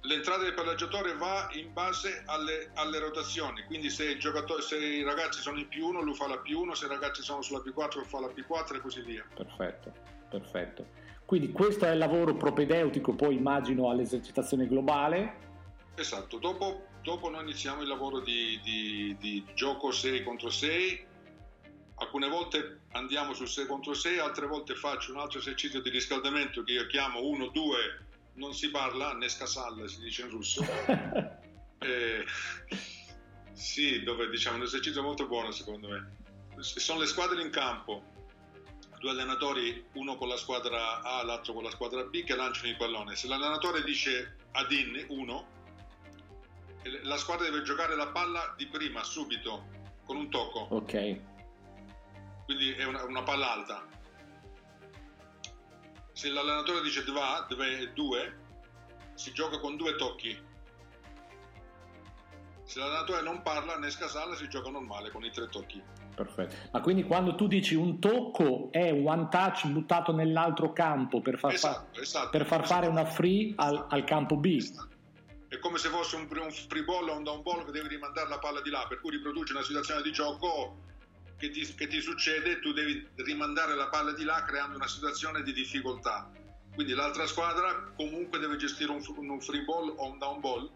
[0.06, 4.16] L'entrata del palleggiatore va in base alle, alle rotazioni, quindi se,
[4.60, 7.22] se, i ragazzi sono in più 1 lui fa la più 1, se i ragazzi
[7.22, 9.24] sono sulla P4 fa la P4 e così via.
[9.34, 9.92] Perfetto,
[10.30, 10.86] perfetto.
[11.24, 15.44] Quindi questo è il lavoro propedeutico, poi immagino all'esercitazione globale.
[15.96, 21.06] Esatto, dopo dopo noi iniziamo il lavoro di, di, di gioco 6 contro 6
[21.98, 26.64] alcune volte andiamo sul 6 contro 6 altre volte faccio un altro esercizio di riscaldamento
[26.64, 28.05] che io chiamo 1 2
[28.36, 30.64] non si parla nescasal si dice in russo
[31.80, 32.24] eh,
[33.52, 36.16] sì dove diciamo un esercizio molto buono secondo me
[36.60, 38.14] sono le squadre in campo
[38.98, 42.76] due allenatori uno con la squadra A l'altro con la squadra B che lanciano il
[42.76, 45.54] pallone se l'allenatore dice Adin 1
[47.02, 49.66] la squadra deve giocare la palla di prima, subito,
[50.04, 50.66] con un tocco.
[50.70, 51.20] Ok.
[52.44, 53.86] Quindi è una, una palla alta.
[56.16, 58.36] Se l'allenatore dice due, due, due,
[59.12, 60.34] si gioca con due tocchi.
[62.64, 65.82] Se l'allenatore non parla, né scasalla, si gioca normale con i tre tocchi.
[66.14, 66.54] Perfetto.
[66.72, 71.38] Ma quindi quando tu dici un tocco è un one touch buttato nell'altro campo per
[71.38, 72.30] far, Esatto, fa- esatto.
[72.30, 74.58] per far fare una free al, al campo B.
[75.48, 78.26] È come se fosse un, un free ball o un down ball che devi rimandare
[78.30, 80.78] la palla di là, per cui riproduci una situazione di gioco
[81.38, 85.42] che ti, che ti succede tu devi rimandare la palla di là creando una situazione
[85.42, 86.30] di difficoltà.
[86.74, 90.70] Quindi l'altra squadra comunque deve gestire un, un free ball o un down ball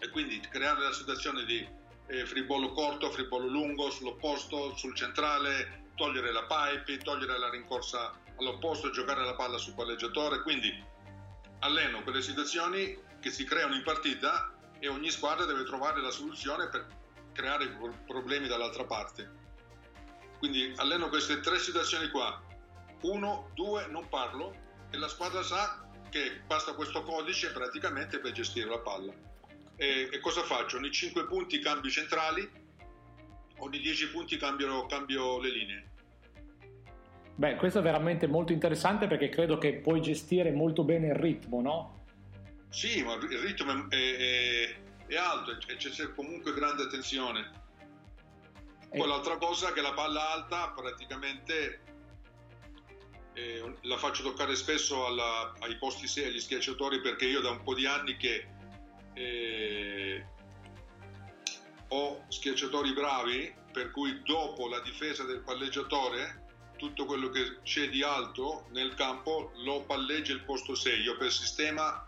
[0.00, 1.66] e quindi creare la situazione di
[2.08, 7.50] eh, free ball corto, free ball lungo, sull'opposto, sul centrale, togliere la pipe, togliere la
[7.50, 10.42] rincorsa all'opposto, giocare la palla sul palleggiatore.
[10.42, 10.72] Quindi
[11.60, 16.68] alleno quelle situazioni che si creano in partita e ogni squadra deve trovare la soluzione
[16.68, 16.86] per
[17.32, 19.40] creare problemi dall'altra parte.
[20.38, 22.40] Quindi alleno queste tre situazioni qua.
[23.02, 24.54] Uno, due, non parlo
[24.90, 29.12] e la squadra sa che basta questo codice praticamente per gestire la palla.
[29.76, 30.76] E, e cosa faccio?
[30.76, 32.48] Ogni 5 punti cambio i centrali,
[33.58, 35.90] ogni 10 punti cambio, cambio le linee.
[37.34, 41.60] Beh, questo è veramente molto interessante perché credo che puoi gestire molto bene il ritmo,
[41.62, 42.04] no?
[42.68, 47.50] Sì, ma il ritmo è, è, è alto e c'è comunque grande attenzione.
[48.88, 51.80] Poi E- l'altra cosa è che la palla alta praticamente
[53.34, 57.62] eh, la faccio toccare spesso alla- ai posti 6, agli schiacciatori perché io da un
[57.62, 58.46] po' di anni che
[59.14, 60.26] eh,
[61.88, 66.44] ho schiacciatori bravi per cui dopo la difesa del palleggiatore
[66.76, 71.32] tutto quello che c'è di alto nel campo lo palleggia il posto 6 io per
[71.32, 72.06] sistema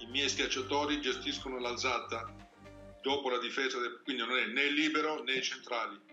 [0.00, 2.34] i miei schiacciatori gestiscono l'alzata
[3.02, 6.08] dopo la difesa del, quindi non è né libero né centrali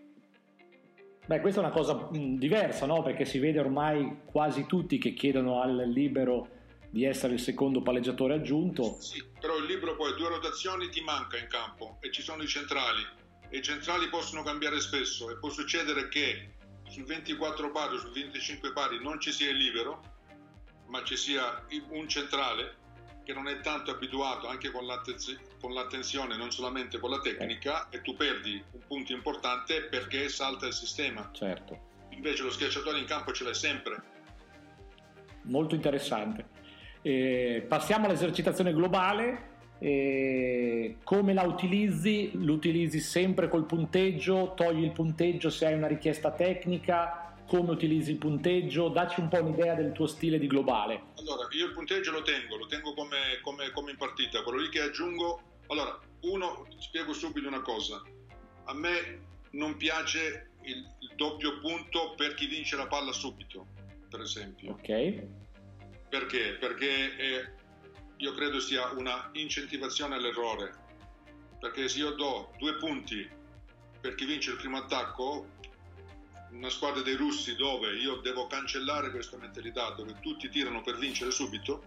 [1.27, 3.03] Beh, questa è una cosa mh, diversa, no?
[3.03, 6.47] Perché si vede ormai quasi tutti che chiedono al libero
[6.89, 8.95] di essere il secondo palleggiatore aggiunto.
[9.01, 12.47] Sì, però il libro poi due rotazioni ti manca in campo e ci sono i
[12.47, 13.05] centrali
[13.49, 16.53] e i centrali possono cambiare spesso e può succedere che
[16.87, 20.01] sul 24 pari o sul 25 pari non ci sia il libero
[20.87, 22.77] ma ci sia un centrale
[23.27, 24.85] che non è tanto abituato anche con,
[25.59, 30.65] con l'attenzione non solamente con la tecnica e tu perdi un punto importante perché salta
[30.65, 31.77] il sistema Certo,
[32.11, 34.15] invece lo schiacciatore in campo ce l'hai sempre
[35.47, 36.45] molto interessante.
[37.01, 39.55] Eh, passiamo all'esercitazione globale.
[39.79, 42.31] Eh, come la utilizzi?
[42.33, 44.53] L'utilizzi sempre col punteggio?
[44.55, 47.35] Togli il punteggio se hai una richiesta tecnica?
[47.47, 48.89] Come utilizzi il punteggio?
[48.89, 51.01] Dacci un po' un'idea del tuo stile di globale.
[51.15, 54.69] Allora, io il punteggio lo tengo, lo tengo come, come- come in partita, quello lì
[54.69, 55.41] che aggiungo.
[55.67, 58.03] Allora, uno, ti spiego subito una cosa.
[58.65, 63.67] A me non piace il, il doppio punto per chi vince la palla subito,
[64.09, 64.73] per esempio.
[64.73, 65.23] Ok?
[66.09, 66.57] Perché?
[66.59, 67.51] Perché eh,
[68.17, 70.85] io credo sia una incentivazione all'errore.
[71.61, 73.35] Perché se io do due punti
[74.01, 75.47] per chi vince il primo attacco,
[76.51, 81.31] una squadra dei russi dove io devo cancellare questa mentalità, dove tutti tirano per vincere
[81.31, 81.83] subito,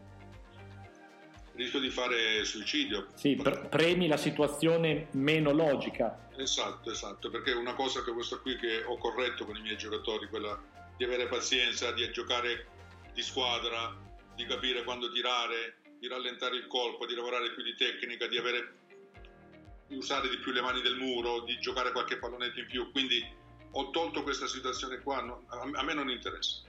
[1.55, 3.09] rischio di fare suicidio.
[3.14, 6.29] Sì, pre- premi la situazione meno logica.
[6.37, 10.29] Esatto, esatto, perché una cosa che questa qui che ho corretto con i miei giocatori,
[10.29, 10.59] quella
[10.96, 12.66] di avere pazienza, di giocare
[13.12, 13.94] di squadra,
[14.35, 18.79] di capire quando tirare, di rallentare il colpo, di lavorare più di tecnica, di avere
[19.87, 22.90] di usare di più le mani del muro, di giocare qualche pallonetto in più.
[22.92, 23.27] Quindi
[23.73, 26.63] ho tolto questa situazione qua, no- a, me non interessa.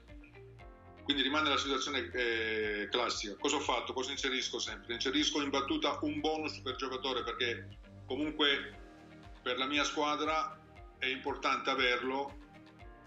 [1.04, 3.36] Quindi rimane la situazione eh, classica.
[3.40, 3.92] Cosa ho fatto?
[3.94, 4.94] Cosa inserisco sempre?
[4.94, 8.78] Inserisco in battuta un bonus per giocatore perché comunque
[9.42, 10.60] per la mia squadra
[11.00, 12.38] è importante averlo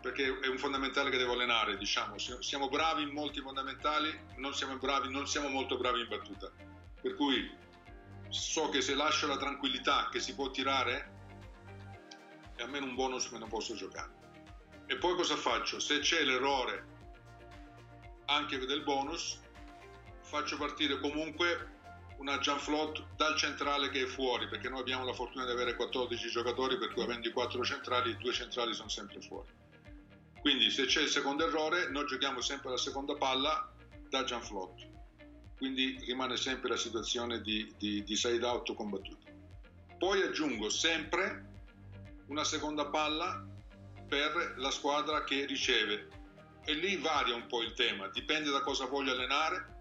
[0.02, 2.18] perché è un fondamentale che devo allenare, diciamo.
[2.18, 6.52] Si- Siamo bravi in molti fondamentali, non siamo bravi, non siamo molto bravi in battuta.
[7.00, 7.50] Per cui
[8.28, 11.13] so che se lascio la tranquillità che si può tirare,
[12.56, 14.22] e almeno un bonus me ne posso giocare.
[14.86, 15.80] E poi cosa faccio?
[15.80, 16.92] Se c'è l'errore
[18.26, 19.40] anche del bonus,
[20.22, 21.72] faccio partire comunque
[22.18, 25.74] una jump float dal centrale che è fuori, perché noi abbiamo la fortuna di avere
[25.74, 29.48] 14 giocatori, per cui avendo i 4 centrali, i due centrali sono sempre fuori.
[30.40, 33.72] Quindi se c'è il secondo errore, noi giochiamo sempre la seconda palla
[34.08, 34.86] da jump float.
[35.56, 39.30] Quindi rimane sempre la situazione di, di, di side out combattuta.
[39.96, 41.53] Poi aggiungo sempre
[42.26, 43.44] una seconda palla
[44.08, 46.08] per la squadra che riceve
[46.64, 49.78] e lì varia un po' il tema, dipende da cosa voglio allenare,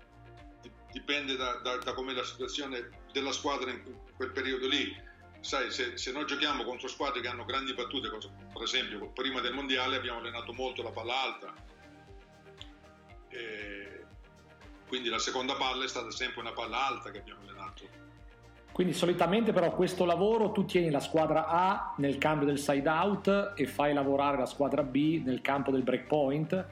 [0.61, 3.81] di- dipende da, da, da com'è la situazione della squadra in
[4.15, 5.11] quel periodo lì.
[5.39, 9.53] Sai, se, se, noi giochiamo contro squadre che hanno grandi battute, per esempio prima del
[9.53, 11.53] mondiale abbiamo allenato molto la palla alta,
[13.29, 14.05] e
[14.87, 17.52] quindi la seconda palla è stata sempre una palla alta che abbiamo allenato.
[18.73, 23.53] Quindi solitamente però questo lavoro tu tieni la squadra A nel cambio del side out
[23.55, 26.67] e fai lavorare la squadra B nel campo del break point?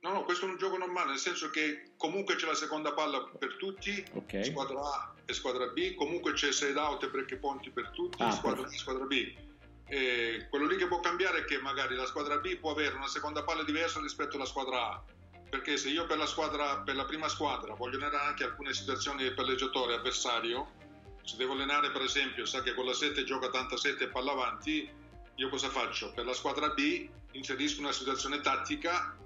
[0.00, 3.22] No, no, questo è un gioco normale, nel senso che comunque c'è la seconda palla
[3.38, 4.44] per tutti, okay.
[4.44, 8.30] squadra A e squadra B, comunque c'è side out e break point per tutti, ah,
[8.30, 9.34] squadra A e squadra B.
[9.86, 13.08] E quello lì che può cambiare è che magari la squadra B può avere una
[13.08, 15.02] seconda palla diversa rispetto alla squadra A
[15.54, 19.22] perché se io per la, squadra, per la prima squadra voglio allenare anche alcune situazioni
[19.22, 20.82] del palleggiatore avversario,
[21.24, 24.32] se devo allenare per esempio, sa che con la 7 gioca tanta 7 e palla
[24.32, 24.88] avanti,
[25.36, 26.12] io cosa faccio?
[26.12, 29.16] Per la squadra B inserisco una situazione tattica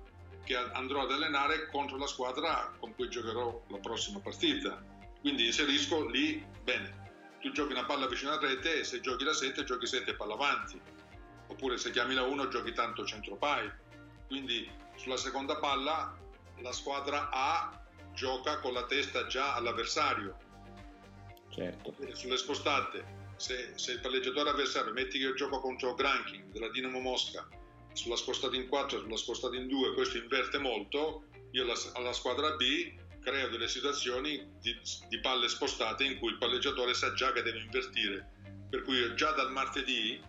[0.44, 4.82] che andrò ad allenare contro la squadra con cui giocherò la prossima partita.
[5.20, 9.34] Quindi inserisco lì, bene, tu giochi una palla vicino alla rete e se giochi la
[9.34, 10.80] 7 giochi 7 e palla avanti.
[11.48, 13.70] Oppure se chiami la 1 giochi tanto centro pai.
[14.26, 16.16] Quindi sulla seconda palla
[16.60, 17.78] la squadra A
[18.14, 20.36] gioca con la testa già all'avversario.
[21.58, 21.94] Certo.
[22.12, 23.04] Sulle spostate,
[23.36, 27.48] se, se, il palleggiatore avversario, metti che io gioco contro Granking della Dinamo Mosca,
[27.92, 32.54] sulla spostata in 4, sulla spostata in 2, questo inverte molto, io alla, alla squadra
[32.54, 34.78] B creo delle situazioni di,
[35.08, 38.36] di, palle spostate in cui il palleggiatore sa già che deve invertire.
[38.70, 40.20] Per cui già dal martedì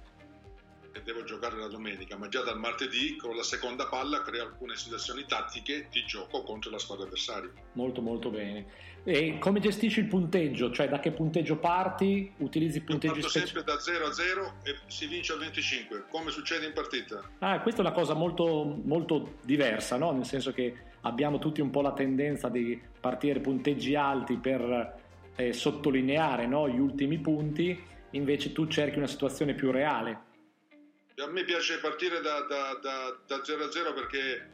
[0.91, 4.75] e devo giocare la domenica, ma già dal martedì con la seconda palla creo alcune
[4.75, 7.51] situazioni tattiche di gioco contro la squadra avversaria.
[7.73, 8.87] Molto molto bene.
[9.03, 10.71] E come gestisci il punteggio?
[10.71, 12.31] Cioè da che punteggio parti?
[12.37, 13.45] Utilizzi punteggi speciali?
[13.47, 17.21] sempre da 0 a 0 e si vince al 25, come succede in partita.
[17.39, 20.11] Ah, questa è una cosa molto, molto diversa, no?
[20.11, 24.97] nel senso che abbiamo tutti un po' la tendenza di partire punteggi alti per
[25.35, 26.67] eh, sottolineare no?
[26.67, 27.81] gli ultimi punti,
[28.11, 30.27] invece tu cerchi una situazione più reale
[31.21, 34.49] a me piace partire da, da, da, da 0 a 0 perché,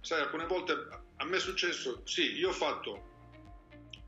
[0.00, 0.72] sai, alcune volte
[1.16, 3.14] a me è successo, sì, io ho fatto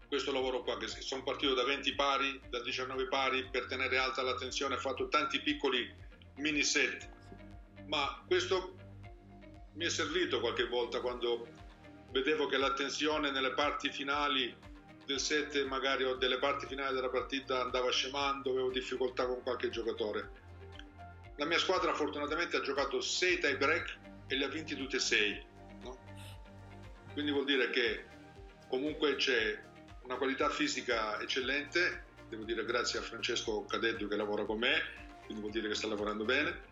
[0.06, 4.22] questo lavoro qua, che sono partito da 20 pari, da 19 pari per tenere alta
[4.22, 5.92] l'attenzione, ho fatto tanti piccoli
[6.36, 7.08] mini set,
[7.86, 8.76] ma questo
[9.74, 11.46] mi è servito qualche volta quando
[12.10, 14.54] vedevo che l'attenzione nelle parti finali
[15.04, 19.68] del set, magari o delle parti finali della partita andava scemando, avevo difficoltà con qualche
[19.70, 20.46] giocatore
[21.38, 25.00] la mia squadra fortunatamente ha giocato 6 tie break e le ha vinti tutte e
[25.00, 25.46] 6.
[25.82, 25.98] No?
[27.12, 28.04] Quindi vuol dire che
[28.68, 29.58] comunque c'è
[30.02, 34.82] una qualità fisica eccellente, devo dire grazie a Francesco Cadeddu che lavora con me,
[35.24, 36.66] quindi vuol dire che sta lavorando bene,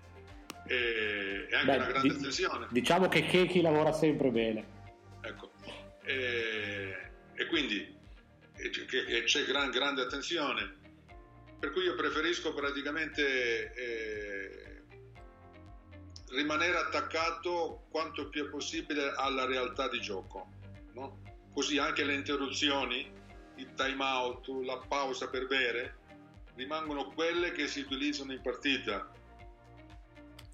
[0.66, 2.66] e, anche Beh, una grande di, attenzione.
[2.70, 4.66] Diciamo che Keki lavora sempre bene.
[5.20, 5.52] Ecco,
[6.02, 7.94] e, e quindi
[8.56, 10.84] e c'è, c'è gran, grande attenzione
[11.59, 14.82] per cui io preferisco praticamente eh,
[16.30, 20.48] rimanere attaccato quanto più possibile alla realtà di gioco.
[20.92, 21.20] No?
[21.52, 23.11] Così anche le interruzioni,
[23.57, 25.98] il time out, la pausa per bere,
[26.54, 29.11] rimangono quelle che si utilizzano in partita.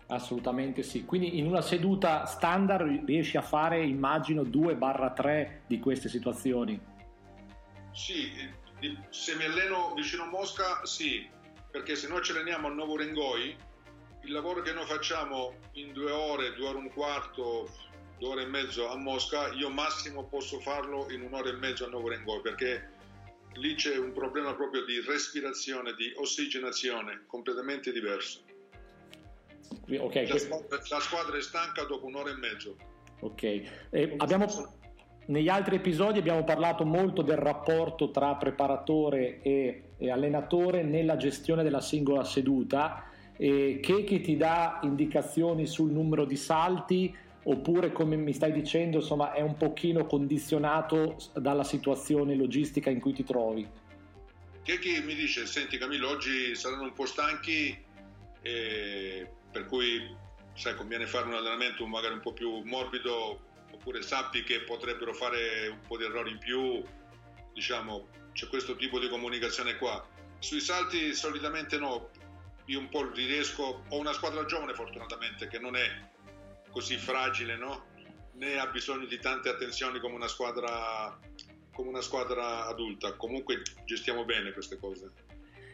[0.07, 6.78] Assolutamente sì, quindi in una seduta standard riesci a fare immagino 2-3 di queste situazioni.
[7.92, 8.30] Sì,
[9.11, 11.28] se mi alleno vicino a Mosca, sì,
[11.70, 13.57] perché se noi ci alleniamo a Novo Rengoi,
[14.24, 17.68] il lavoro che noi facciamo in due ore, due ore e un quarto,
[18.18, 21.89] due ore e mezzo a Mosca, io massimo posso farlo in un'ora e mezzo a
[21.89, 22.91] Novo Rengoi, perché
[23.55, 28.41] lì c'è un problema proprio di respirazione, di ossigenazione completamente diverso.
[29.89, 32.76] Okay, la, squadra, la, squadra, è stanca dopo un'ora e mezzo.
[33.20, 34.80] Ok, eh, abbiamo
[35.26, 41.62] negli altri episodi abbiamo parlato molto del rapporto tra preparatore e, e allenatore nella gestione
[41.62, 43.06] della singola seduta.
[43.34, 47.12] Che, che ti dà indicazioni sul numero di salti
[47.44, 53.12] oppure come mi stai dicendo insomma è un pochino condizionato dalla situazione logistica in cui
[53.12, 53.68] ti trovi
[54.62, 57.76] che mi dice senti Camillo oggi saranno un po' stanchi
[58.42, 60.14] eh, per cui
[60.54, 63.40] sai conviene fare un allenamento magari un po' più morbido
[63.83, 66.85] oppure sappi che potrebbero fare un po' di errori in più,
[67.53, 70.07] diciamo, c'è questo tipo di comunicazione qua.
[70.39, 72.11] Sui salti solitamente no,
[72.66, 75.87] io un po' riesco, ho una squadra giovane fortunatamente che non è
[76.70, 77.91] così fragile, no?
[78.35, 81.18] né ha bisogno di tante attenzioni come una squadra,
[81.72, 85.11] come una squadra adulta, comunque gestiamo bene queste cose.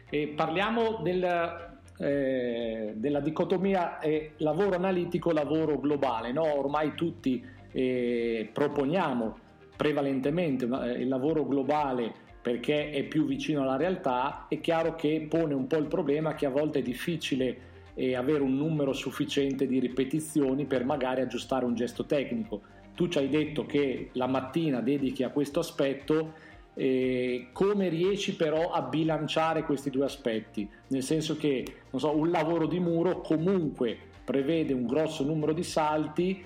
[0.09, 6.57] E parliamo del, eh, della dicotomia eh, lavoro analitico, lavoro globale, no?
[6.57, 9.37] ormai tutti eh, proponiamo
[9.75, 15.53] prevalentemente eh, il lavoro globale perché è più vicino alla realtà, è chiaro che pone
[15.53, 19.79] un po' il problema che a volte è difficile eh, avere un numero sufficiente di
[19.79, 22.61] ripetizioni per magari aggiustare un gesto tecnico.
[22.95, 26.33] Tu ci hai detto che la mattina dedichi a questo aspetto,
[26.75, 30.69] eh, come riesci però a bilanciare questi due aspetti?
[30.87, 36.43] Nel senso che so, un lavoro di muro comunque prevede un grosso numero di salti,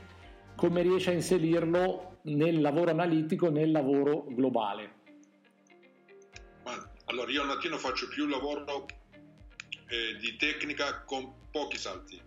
[0.56, 5.02] come riesci a inserirlo nel lavoro analitico, nel lavoro globale?
[7.06, 8.86] Allora, io al mattino faccio più lavoro
[9.88, 12.20] eh, di tecnica con pochi salti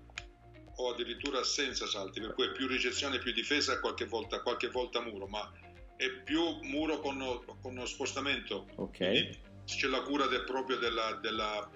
[0.76, 5.00] o addirittura senza salti, per cui è più ricezione, più difesa, qualche volta, qualche volta
[5.00, 5.50] muro, ma
[5.96, 7.18] è più muro con,
[7.62, 8.66] con uno spostamento.
[8.76, 8.96] Ok.
[8.98, 11.68] Quindi c'è la cura del, proprio della, della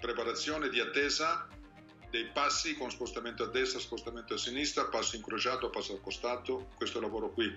[0.00, 1.48] preparazione di attesa
[2.10, 7.00] dei passi con spostamento a destra, spostamento a sinistra, passo incrociato, passo al costato, questo
[7.00, 7.54] lavoro qui.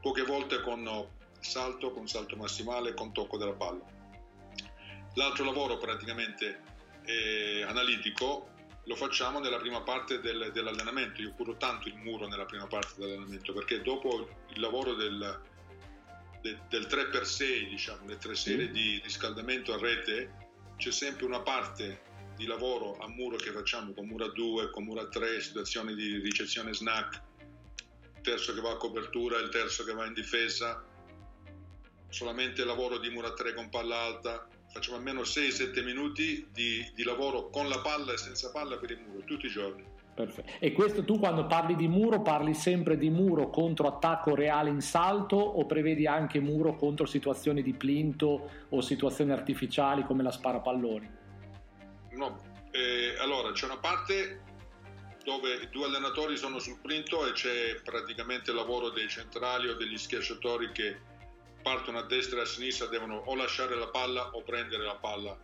[0.00, 1.08] Poche volte con
[1.40, 3.84] salto, con salto massimale, con tocco della palla.
[5.14, 6.62] L'altro lavoro praticamente
[7.04, 8.48] eh, analitico
[8.84, 11.22] lo facciamo nella prima parte del, dell'allenamento.
[11.22, 15.40] Io curo tanto il muro nella prima parte dell'allenamento perché dopo il lavoro del,
[16.40, 20.40] del, del 3x6, diciamo, le tre serie di riscaldamento a rete,
[20.76, 24.84] c'è sempre una parte di lavoro a muro che facciamo con muro a 2, con
[24.84, 27.22] muro a 3, situazioni di ricezione snack,
[28.22, 30.84] terzo che va a copertura, il terzo che va in difesa,
[32.08, 37.02] solamente lavoro di muro a 3 con palla alta, facciamo almeno 6-7 minuti di, di,
[37.02, 39.84] lavoro con la palla e senza palla per il muro, tutti i giorni.
[40.14, 40.50] Perfetto.
[40.58, 44.82] E questo tu quando parli di muro parli sempre di muro contro attacco reale in
[44.82, 51.20] salto o prevedi anche muro contro situazioni di plinto o situazioni artificiali come la sparapalloni?
[52.12, 52.42] No,
[52.72, 54.42] eh, allora c'è una parte
[55.24, 59.96] dove due allenatori sono sul plinto e c'è praticamente il lavoro dei centrali o degli
[59.96, 61.00] schiacciatori che
[61.62, 65.38] partono a destra e a sinistra devono o lasciare la palla o prendere la palla.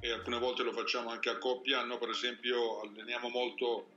[0.00, 3.90] E alcune volte lo facciamo anche a coppia, noi per esempio alleniamo molto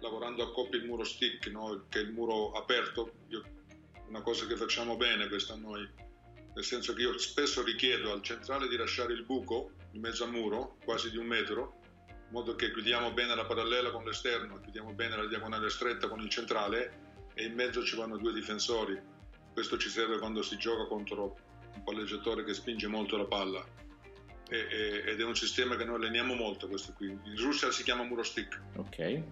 [0.00, 1.86] lavorando a coppia il muro stick, no?
[1.88, 3.42] che è il muro aperto, io,
[4.08, 5.88] una cosa che facciamo bene questa noi,
[6.54, 10.30] nel senso che io spesso richiedo al centrale di lasciare il buco in mezzo al
[10.30, 14.92] muro, quasi di un metro, in modo che chiudiamo bene la parallela con l'esterno, chiudiamo
[14.92, 19.12] bene la diagonale stretta con il centrale e in mezzo ci vanno due difensori
[19.52, 21.36] questo ci serve quando si gioca contro
[21.74, 23.64] un palleggiatore che spinge molto la palla.
[24.48, 27.08] E, e, ed è un sistema che noi alleniamo molto questo qui.
[27.08, 28.60] In Russia si chiama muro stick.
[28.76, 28.98] Ok.
[28.98, 29.22] E,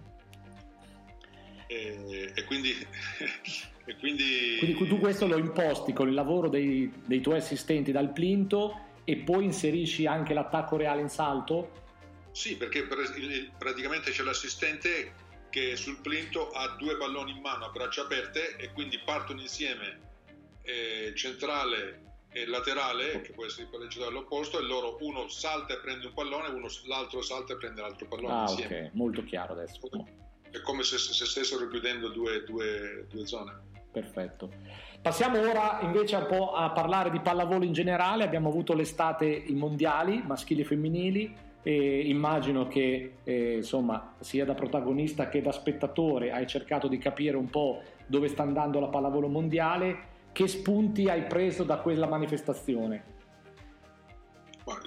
[1.67, 2.71] e, quindi,
[3.85, 4.57] e quindi...
[4.59, 4.87] quindi...
[4.87, 9.43] tu questo lo imposti con il lavoro dei, dei, tuoi assistenti dal plinto e poi
[9.43, 11.79] inserisci anche l'attacco reale in salto?
[12.31, 12.87] Sì, perché
[13.57, 15.11] praticamente c'è l'assistente
[15.49, 19.99] che sul plinto ha due palloni in mano a braccia aperte e quindi partono insieme
[20.61, 25.79] eh, centrale e laterale, che può essere il palleggiatore all'opposto, e loro uno salta e
[25.79, 28.85] prende un pallone, uno, l'altro salta e prende l'altro pallone ah, insieme.
[28.85, 29.89] ok, molto chiaro adesso.
[30.49, 33.59] È come se, se stessero chiudendo due, due, due zone.
[33.91, 34.49] Perfetto.
[35.01, 38.23] Passiamo ora invece un po' a parlare di pallavolo in generale.
[38.23, 41.35] Abbiamo avuto l'estate i mondiali maschili e femminili.
[41.63, 47.37] E immagino che eh, insomma, sia da protagonista che da spettatore hai cercato di capire
[47.37, 53.03] un po' dove sta andando la pallavolo mondiale che spunti hai preso da quella manifestazione?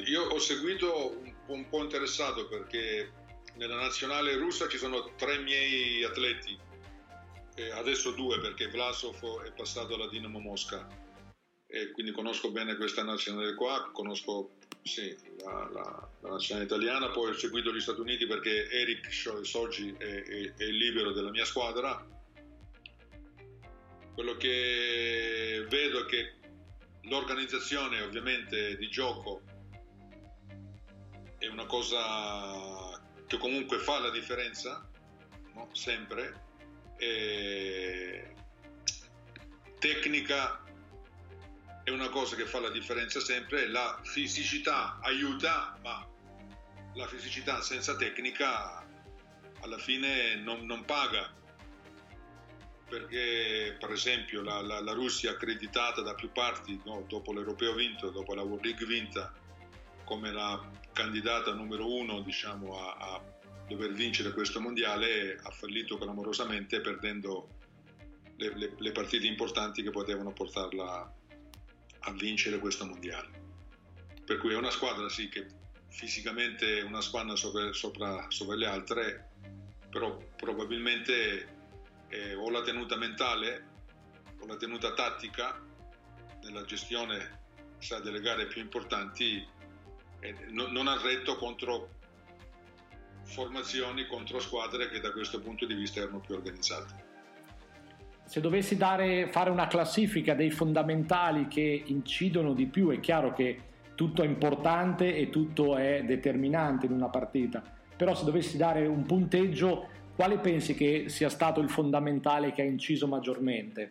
[0.07, 3.11] Io ho seguito un po', un po' interessato perché
[3.57, 6.59] nella nazionale russa ci sono tre miei atleti,
[7.55, 10.87] e adesso due perché Vlasov è passato alla Dinamo Mosca
[11.67, 17.31] e quindi conosco bene questa nazionale qua, conosco sì, la, la, la, nazionale italiana, poi
[17.31, 19.11] ho seguito gli Stati Uniti perché Eric
[19.45, 22.07] Sogi è, è, è libero della mia squadra
[24.15, 26.35] quello che vedo è che
[27.03, 29.43] l'organizzazione ovviamente di gioco
[31.39, 34.89] è una cosa che comunque fa la differenza,
[35.55, 35.69] no?
[35.73, 36.53] sempre.
[36.97, 38.35] E
[39.79, 40.63] tecnica
[41.83, 46.07] è una cosa che fa la differenza sempre, la fisicità aiuta, ma
[46.95, 48.87] la fisicità senza tecnica
[49.61, 51.31] alla fine non, non paga.
[52.89, 58.11] Perché per esempio la, la, la Russia accreditata da più parti no, dopo l'Europeo vinto,
[58.11, 59.33] dopo la World League vinta
[60.05, 63.34] come la candidata numero uno diciamo, a, a
[63.69, 67.49] dover vincere questo mondiale ha fallito clamorosamente perdendo
[68.37, 71.15] le, le, le, partite importanti che potevano portarla
[72.01, 73.43] a vincere questo mondiale.
[74.25, 75.47] Per cui è una squadra sì che
[75.89, 79.31] fisicamente è una spanna sopra, sopra, sopra le altre,
[79.89, 81.49] però probabilmente
[82.09, 83.73] eh, o la tenuta mentale
[84.41, 85.63] o la tenuta tattica
[86.43, 87.43] nella gestione
[87.79, 89.47] sa delle gare più importanti,
[90.21, 92.03] eh, no, non ha retto contro
[93.25, 97.13] formazioni, contro squadre che da questo punto di vista erano più organizzate.
[98.27, 103.73] Se dovessi dare, fare una classifica dei fondamentali che incidono di più, è chiaro che
[103.95, 107.63] tutto è importante e tutto è determinante in una partita,
[107.97, 112.65] però se dovessi dare un punteggio, quale pensi che sia stato il fondamentale che ha
[112.65, 113.91] inciso maggiormente?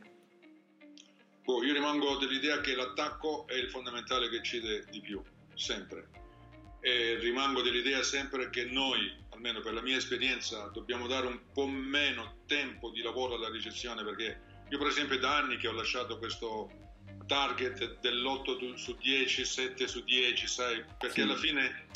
[1.45, 5.21] Oh, io rimango dell'idea che l'attacco è il fondamentale che incide di più,
[5.53, 6.07] sempre.
[6.79, 9.11] E rimango dell'idea sempre che noi,
[9.43, 14.01] almeno per la mia esperienza, dobbiamo dare un po' meno tempo di lavoro alla ricezione
[14.01, 16.71] perché io per esempio da anni che ho lasciato questo
[17.27, 21.21] target dell'8 su 10, 7 su 10, sai, perché sì.
[21.21, 21.87] alla fine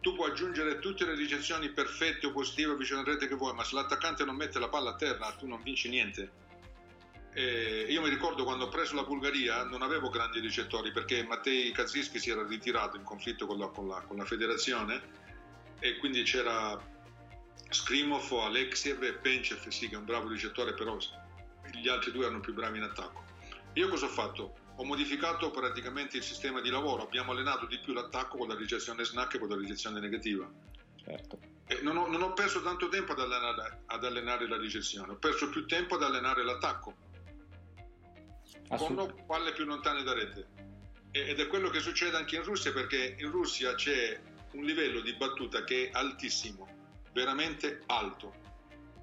[0.00, 3.62] tu puoi aggiungere tutte le ricezioni perfette o positive vicino alla rete che vuoi, ma
[3.62, 6.40] se l'attaccante non mette la palla a terra tu non vinci niente.
[7.32, 11.70] E io mi ricordo quando ho preso la Bulgaria non avevo grandi ricettori perché Mattei
[11.70, 15.22] Kazischi si era ritirato in conflitto con la, con la, con la federazione
[15.82, 16.80] e quindi c'era
[17.68, 20.96] Skrimov, Alexiev e Penchev, sì che è un bravo ricettore però
[21.72, 23.24] gli altri due erano più bravi in attacco.
[23.74, 24.54] Io cosa ho fatto?
[24.76, 29.04] Ho modificato praticamente il sistema di lavoro, abbiamo allenato di più l'attacco con la ricezione
[29.04, 30.48] snack e con la ricezione negativa.
[31.04, 31.38] Certo.
[31.82, 35.48] Non ho, non, ho, perso tanto tempo ad allenare, ad allenare, la ricezione, ho perso
[35.48, 36.94] più tempo ad allenare l'attacco.
[38.68, 40.46] Con palle più lontane da rete.
[41.10, 44.20] Ed è quello che succede anche in Russia perché in Russia c'è
[44.52, 46.68] un livello di battuta che è altissimo,
[47.12, 48.42] veramente alto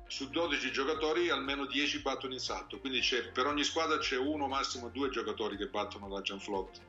[0.09, 2.99] su 12 giocatori almeno 10 battono in salto, quindi
[3.31, 6.81] per ogni squadra c'è uno, massimo due giocatori che battono la float.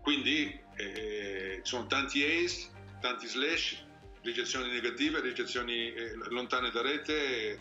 [0.00, 2.70] Quindi eh, sono tanti ace,
[3.00, 3.84] tanti slash,
[4.22, 7.60] ricezioni negative, ricezioni eh, lontane da rete e,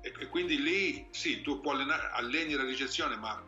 [0.00, 3.42] e, quindi lì sì, tu puoi allenare, alleni la ricezione, ma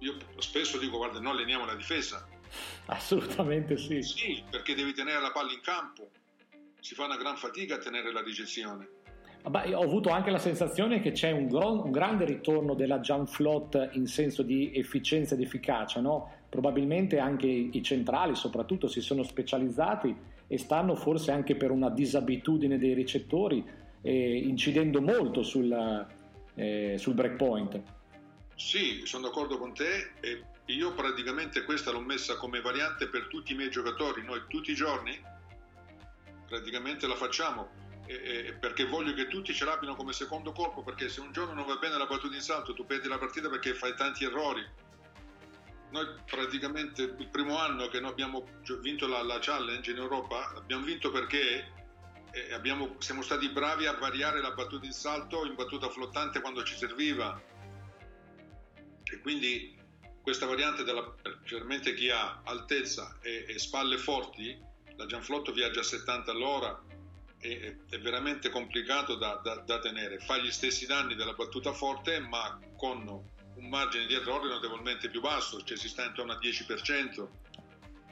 [0.00, 2.28] io spesso dico guarda, noi alleniamo la difesa.
[2.86, 4.02] Assolutamente sì.
[4.02, 6.10] Sì, perché devi tenere la palla in campo,
[6.80, 9.00] si fa una gran fatica a tenere la ricezione
[9.48, 13.26] Beh, ho avuto anche la sensazione che c'è un, gro- un, grande ritorno della jump
[13.26, 16.30] float in senso di efficienza ed efficacia, no?
[16.48, 20.14] probabilmente anche i centrali soprattutto si sono specializzati
[20.46, 23.64] e stanno forse anche per una disabitudine dei ricettori
[24.00, 25.72] eh, incidendo molto sul,
[26.54, 27.82] eh, sul breakpoint.
[28.54, 30.42] Sì, sono d'accordo con te e
[30.72, 34.74] io praticamente questa l'ho messa come variante per tutti i miei giocatori, noi tutti i
[34.74, 35.20] giorni?
[36.46, 37.70] Praticamente la facciamo
[38.06, 41.66] eh, perché voglio che tutti ce l'abbiano come secondo colpo perché se un giorno non
[41.66, 44.64] va bene la battuta in salto tu perdi la partita perché fai tanti errori.
[45.90, 48.46] Noi praticamente il primo anno che noi abbiamo
[48.80, 51.70] vinto la, la challenge in Europa abbiamo vinto perché
[52.52, 56.76] abbiamo, siamo stati bravi a variare la battuta in salto in battuta flottante quando ci
[56.76, 57.40] serviva.
[59.04, 59.78] E quindi
[60.22, 64.58] questa variante della, specialmente chi ha altezza e, e spalle forti
[64.96, 66.82] la Gianflotto viaggia a 70 all'ora
[67.38, 72.20] è, è veramente complicato da, da, da, tenere, fa gli stessi danni della battuta forte
[72.20, 73.04] ma con
[73.54, 77.26] un margine di errore notevolmente più basso, cioè si sta intorno al 10%.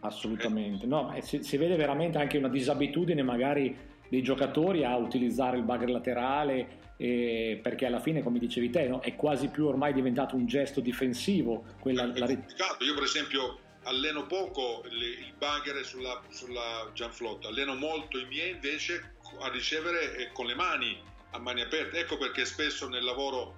[0.00, 3.76] Assolutamente, no, si, si, vede veramente anche una disabitudine magari
[4.08, 9.00] dei giocatori a utilizzare il bugger laterale eh, perché alla fine come dicevi te no,
[9.00, 12.28] è quasi più ormai diventato un gesto difensivo quella, è la...
[12.28, 19.14] io per esempio alleno poco il bugger sulla, sulla Gianflotto, alleno molto i miei invece
[19.40, 22.00] a ricevere con le mani a mani aperte.
[22.00, 23.56] Ecco perché spesso nel lavoro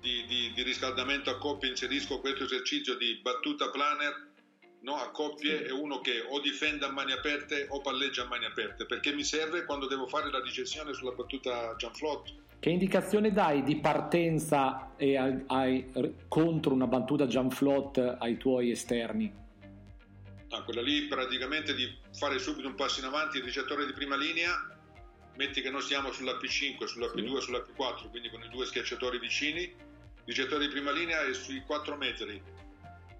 [0.00, 4.28] di, di, di riscaldamento a coppie inserisco questo esercizio di battuta planner
[4.80, 8.44] no, a coppie e uno che o difende a mani aperte o palleggia a mani
[8.44, 12.50] aperte perché mi serve quando devo fare la ricezione sulla battuta Gianflotto.
[12.62, 19.34] Che indicazione dai di partenza ai, ai, contro una battuta Gianflot ai tuoi esterni?
[20.50, 24.14] Ah, quella lì praticamente di fare subito un passo in avanti, il ricettore di prima
[24.14, 24.78] linea,
[25.38, 29.18] metti che noi siamo sulla P5, sulla P2, sulla P4, quindi con i due schiacciatori
[29.18, 29.74] vicini, il
[30.24, 32.40] ricettore di prima linea è sui 4 metri,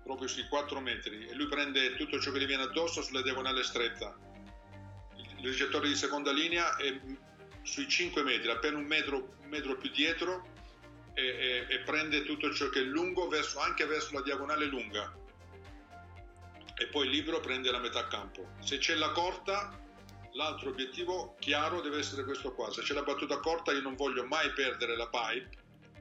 [0.05, 3.65] proprio sui 4 metri, e lui prende tutto ciò che gli viene addosso sulla diagonale
[3.65, 4.17] stretta.
[5.17, 6.97] Il ricettore di seconda linea è
[7.63, 10.51] sui 5 metri, appena un metro, un metro più dietro,
[11.15, 15.21] e, e, e, prende tutto ciò che è lungo verso, anche verso la diagonale lunga
[16.83, 18.55] e poi libero prende la metà campo.
[18.61, 19.79] Se c'è la corta,
[20.33, 22.73] l'altro obiettivo chiaro deve essere questo qua.
[22.73, 25.51] Se c'è la battuta corta io non voglio mai perdere la pipe,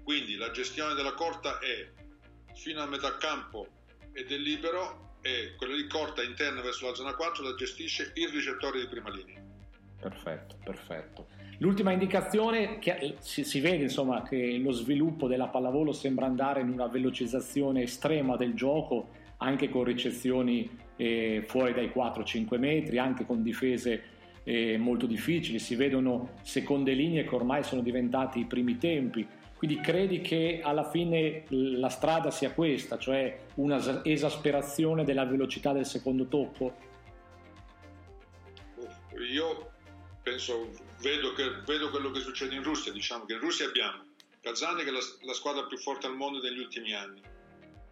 [0.04, 1.88] quindi la gestione della corta è
[2.56, 3.68] fino a metà campo
[4.14, 8.30] e del libero e quella di corta interna verso la zona 4 la gestisce il
[8.30, 9.40] ricettore di prima linea.
[10.00, 11.28] Perfetto, perfetto.
[11.62, 16.70] L'ultima indicazione, che si, si, vede insomma che lo sviluppo della pallavolo sembra andare in
[16.70, 23.44] una velocizzazione estrema del gioco anche con ricezioni eh, fuori dai 4-5 metri, anche con
[23.44, 24.04] difese
[24.44, 29.28] eh, molto difficili, si vedono seconde linee che ormai sono diventati i primi tempi.
[29.56, 35.86] Quindi credi che alla fine la strada sia questa, cioè una esasperazione della velocità del
[35.86, 36.74] secondo tocco?
[39.32, 39.71] Io
[40.24, 44.10] penso, vedo, che, vedo quello che succede in Russia, diciamo che in Russia abbiamo
[44.42, 47.22] Kazan che è la, la squadra più forte al mondo negli ultimi anni,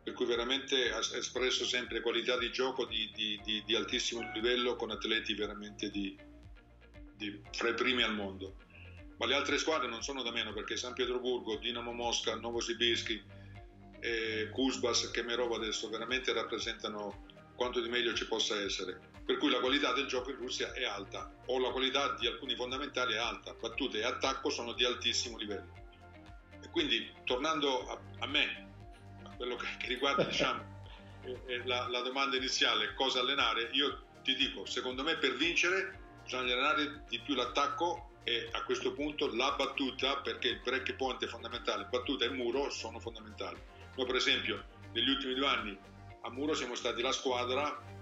[0.03, 4.75] per cui veramente ha espresso sempre qualità di gioco di, di, di, di altissimo livello
[4.75, 5.91] con atleti veramente
[7.51, 8.55] fra i primi al mondo.
[9.17, 13.23] Ma le altre squadre non sono da meno perché San Pietroburgo, Dinamo Mosca, Novosibirsk,
[13.99, 17.25] eh, Kuzbas, Kemerov adesso veramente rappresentano
[17.55, 19.08] quanto di meglio ci possa essere.
[19.29, 22.55] Per cui la qualità del gioco in Russia è alta, o la qualità di alcuni
[22.55, 25.71] fondamentali è alta, battute e attacco sono di altissimo livello.
[26.59, 28.71] E quindi tornando a, a me,
[29.21, 30.63] a quello che, che riguarda diciamo,
[31.65, 37.03] la, la domanda iniziale, cosa allenare, io ti dico, secondo me per vincere bisogna allenare
[37.07, 41.85] di più l'attacco e a questo punto la battuta, perché il break point è fondamentale,
[41.85, 43.61] battuta e muro sono fondamentali.
[43.95, 45.77] Noi per esempio negli ultimi due anni
[46.21, 47.97] a muro siamo stati la squadra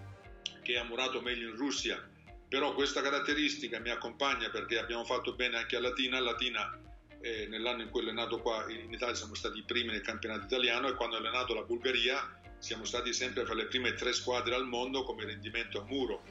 [0.68, 2.06] che ha murato meglio in Russia,
[2.50, 6.78] però questa caratteristica mi accompagna perché abbiamo fatto bene anche a Latina, Latina
[7.22, 10.44] eh, nell'anno in cui ho allenato qua in Italia siamo stati i primi nel campionato
[10.44, 14.56] italiano e quando ho allenato la Bulgaria siamo stati sempre fra le prime tre squadre
[14.56, 16.22] al mondo come rendimento a muro,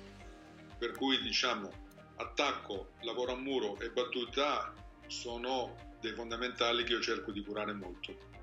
[0.78, 1.72] per cui diciamo
[2.16, 4.74] attacco, lavoro a muro e battuta
[5.07, 8.36] sono dei fondamentali che io cerco di curare molto.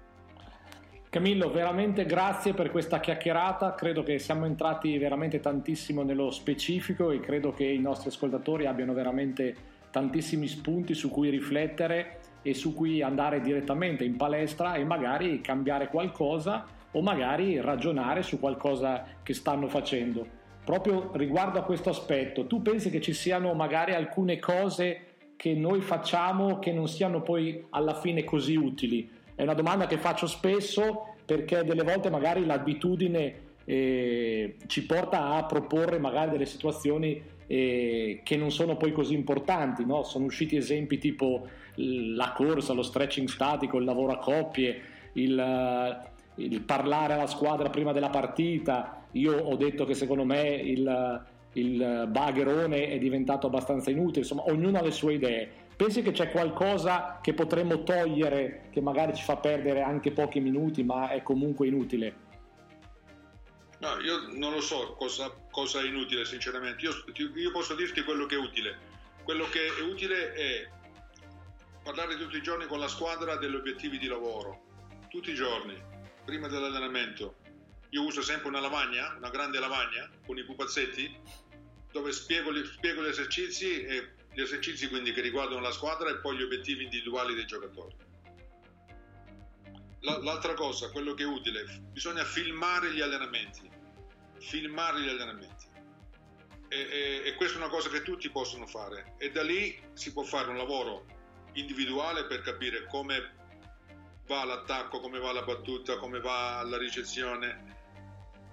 [1.14, 7.20] Camillo, veramente grazie per questa chiacchierata, credo che siamo entrati veramente tantissimo nello specifico e
[7.20, 9.56] credo che i nostri ascoltatori abbiano veramente
[9.92, 15.88] tantissimi spunti su cui riflettere e su cui andare direttamente in palestra e magari cambiare
[15.88, 20.26] qualcosa o magari ragionare su qualcosa che stanno facendo.
[20.66, 25.82] Proprio riguardo a questo aspetto, tu pensi che ci siano magari alcune cose che noi
[25.82, 29.22] facciamo che non siano poi alla fine così utili?
[29.36, 35.46] È una domanda che faccio spesso perché delle volte magari l'abitudine eh, ci porta a
[35.46, 39.86] proporre magari delle situazioni eh, che non sono poi così importanti.
[39.86, 40.04] No?
[40.04, 44.82] Sono usciti esempi tipo la corsa, lo stretching statico, il lavoro a coppie,
[45.14, 46.02] il,
[46.36, 49.06] il parlare alla squadra prima della partita.
[49.12, 51.22] Io ho detto che secondo me il,
[51.54, 55.50] il bagherone è diventato abbastanza inutile, insomma ognuno ha le sue idee.
[55.84, 60.82] Pensi che c'è qualcosa che potremmo togliere che magari ci fa perdere anche pochi minuti
[60.82, 62.16] ma è comunque inutile?
[63.80, 66.94] No, io non lo so cosa, cosa è inutile sinceramente, io,
[67.36, 68.78] io posso dirti quello che è utile.
[69.26, 70.70] Quello che è utile è
[71.84, 74.64] parlare tutti i giorni con la squadra degli obiettivi di lavoro,
[75.10, 75.76] tutti i giorni,
[76.24, 77.36] prima dell'allenamento.
[77.90, 81.20] Io uso sempre una lavagna, una grande lavagna con i pupazzetti
[81.92, 86.38] dove spiego, spiego gli esercizi e gli esercizi quindi che riguardano la squadra e poi
[86.38, 87.96] gli obiettivi individuali dei giocatori.
[90.00, 93.70] L'altra cosa, quello che è utile, bisogna filmare gli allenamenti,
[94.40, 95.66] filmare gli allenamenti.
[96.68, 100.12] E, e, e, questa è una cosa che tutti possono fare e da lì si
[100.12, 101.06] può fare un lavoro
[101.54, 103.36] individuale per capire come
[104.26, 107.73] va l'attacco, come va la battuta, come va la ricezione,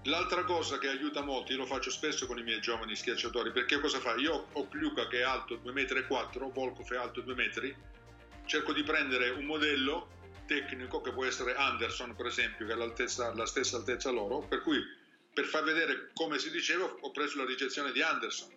[0.04, 3.78] L'altra cosa che aiuta molto, io lo faccio spesso con i miei giovani schiacciatori, perché
[3.80, 4.14] cosa fa?
[4.14, 7.76] Io ho Kliuka che è alto 2,4 m, Volkov è alto 2 metri,
[8.46, 10.08] cerco di prendere un modello
[10.46, 12.76] tecnico che può essere Anderson per esempio, che ha
[13.34, 14.80] la stessa altezza loro, per cui
[15.34, 18.48] per far vedere come si diceva ho preso la ricezione di Anderson,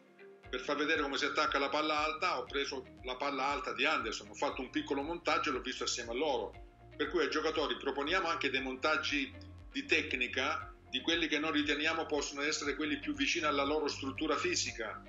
[0.49, 3.83] per far vedere come si attacca la palla alta ho preso la palla alta di
[3.83, 6.53] Anderson, ho fatto un piccolo montaggio e l'ho visto assieme a loro,
[6.95, 9.31] per cui ai giocatori proponiamo anche dei montaggi
[9.71, 14.35] di tecnica di quelli che noi riteniamo possono essere quelli più vicini alla loro struttura
[14.35, 15.01] fisica.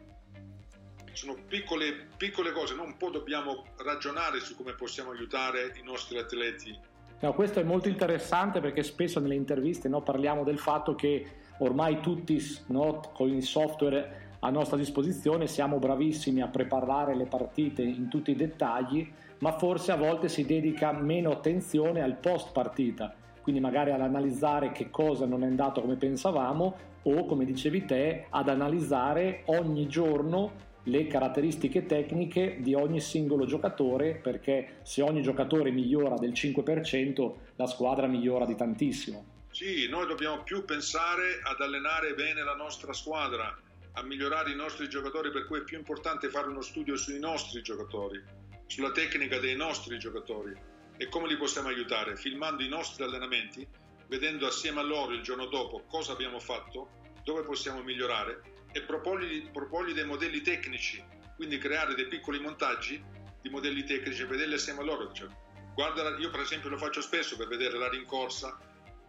[1.12, 6.16] Sono piccole, piccole cose, non un po' dobbiamo ragionare su come possiamo aiutare i nostri
[6.18, 6.74] atleti.
[7.20, 11.26] No, questo è molto interessante perché spesso nelle interviste no, parliamo del fatto che
[11.58, 17.82] ormai tutti no, con il software a nostra disposizione siamo bravissimi a preparare le partite
[17.82, 19.06] in tutti i dettagli,
[19.40, 24.72] ma forse a volte si dedica meno attenzione al post partita quindi magari ad analizzare
[24.72, 30.72] che cosa non è andato come pensavamo o come dicevi te ad analizzare ogni giorno
[30.84, 37.66] le caratteristiche tecniche di ogni singolo giocatore perché se ogni giocatore migliora del 5% la
[37.66, 39.32] squadra migliora di tantissimo.
[39.50, 43.54] Sì, noi dobbiamo più pensare ad allenare bene la nostra squadra,
[43.92, 47.60] a migliorare i nostri giocatori, per cui è più importante fare uno studio sui nostri
[47.60, 48.22] giocatori,
[48.66, 52.16] sulla tecnica dei nostri giocatori e come li possiamo aiutare?
[52.16, 53.66] Filmando i nostri allenamenti
[54.08, 56.88] vedendo assieme a loro il giorno dopo cosa abbiamo fatto,
[57.24, 58.42] dove possiamo migliorare
[58.72, 61.02] e proporgli, proporgli dei modelli tecnici,
[61.36, 63.02] quindi creare dei piccoli montaggi
[63.40, 65.12] di modelli tecnici e vederli assieme a loro.
[65.12, 65.28] Cioè,
[65.74, 68.58] guarda, io per esempio lo faccio spesso per vedere la rincorsa,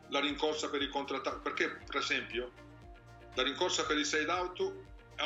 [0.09, 2.51] la rincorsa per il contrattacco, perché per esempio
[3.33, 4.73] la rincorsa per il side out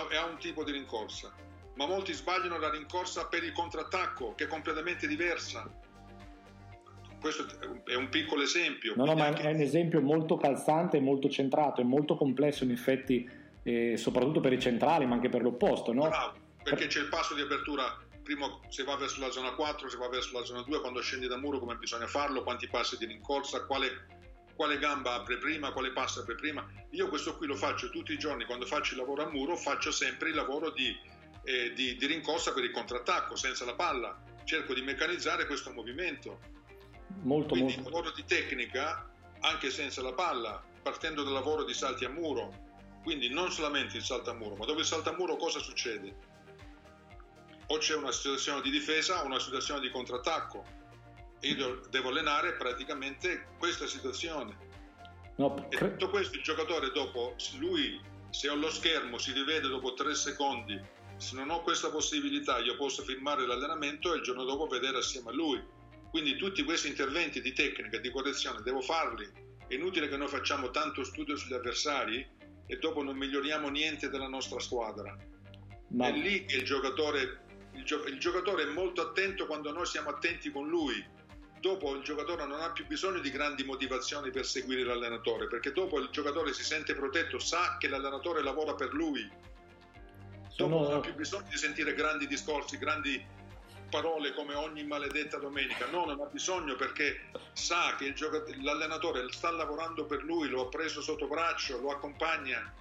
[0.10, 1.34] è un tipo di rincorsa,
[1.76, 5.70] ma molti sbagliano la rincorsa per il contrattacco, che è completamente diversa.
[7.20, 7.45] Questo
[7.86, 8.93] è un piccolo esempio.
[8.95, 9.41] No, no, ma anche...
[9.41, 13.30] è un esempio molto calzante, molto centrato e molto complesso in effetti,
[13.63, 16.07] eh, soprattutto per i centrali, ma anche per l'opposto, no?
[16.07, 17.97] Bravo, perché c'è il passo di apertura
[18.30, 21.28] prima se va verso la zona 4, se va verso la zona 2, quando scendi
[21.28, 24.05] da muro come bisogna farlo, quanti passi di rincorsa, quale,
[24.53, 26.63] quale gamba apre prima, quale passo apre prima.
[26.91, 29.89] Io questo qui lo faccio tutti i giorni, quando faccio il lavoro a muro faccio
[29.89, 30.95] sempre il lavoro di,
[31.43, 34.22] eh, di, di rincorsa per il contrattacco, senza la palla.
[34.43, 36.39] Cerco di meccanizzare questo movimento.
[37.22, 37.88] Molto, Quindi molto.
[37.89, 39.10] il lavoro di tecnica,
[39.41, 42.68] anche senza la palla, partendo dal lavoro di salti a muro.
[43.03, 46.16] Quindi non solamente il salto a muro, ma dove il salto a muro cosa succede?
[47.68, 50.78] O c'è una situazione di difesa o una situazione di contrattacco.
[51.39, 54.68] E io devo allenare praticamente questa situazione.
[55.36, 57.99] No, E tutto questo il giocatore dopo, lui
[58.30, 60.80] se ho lo schermo si rivede dopo tre secondi,
[61.16, 65.30] se non ho questa possibilità io posso filmare l'allenamento e il giorno dopo vedere assieme
[65.30, 65.64] a lui.
[66.10, 69.28] Quindi tutti questi interventi di tecnica, di correzione, devo farli.
[69.68, 72.28] È inutile che noi facciamo tanto studio sugli avversari
[72.66, 75.16] e dopo non miglioriamo niente della nostra squadra.
[75.89, 77.41] ma- È lì che il giocatore,
[77.74, 81.03] il, gio- il giocatore è molto attento quando noi siamo attenti con lui.
[81.60, 85.99] Dopo il giocatore non ha più bisogno di grandi motivazioni per seguire l'allenatore, perché dopo
[85.99, 89.28] il giocatore si sente protetto, sa che l'allenatore lavora per lui.
[90.55, 93.24] Dopo Sono- non ha più bisogno di sentire grandi discorsi, grandi
[93.90, 95.86] parole come ogni maledetta domenica.
[95.92, 97.20] No, non ha bisogno perché
[97.54, 98.14] sa che
[98.62, 102.72] l'allenatore sta lavorando per lui, lo ha preso sotto braccio, lo accompagna.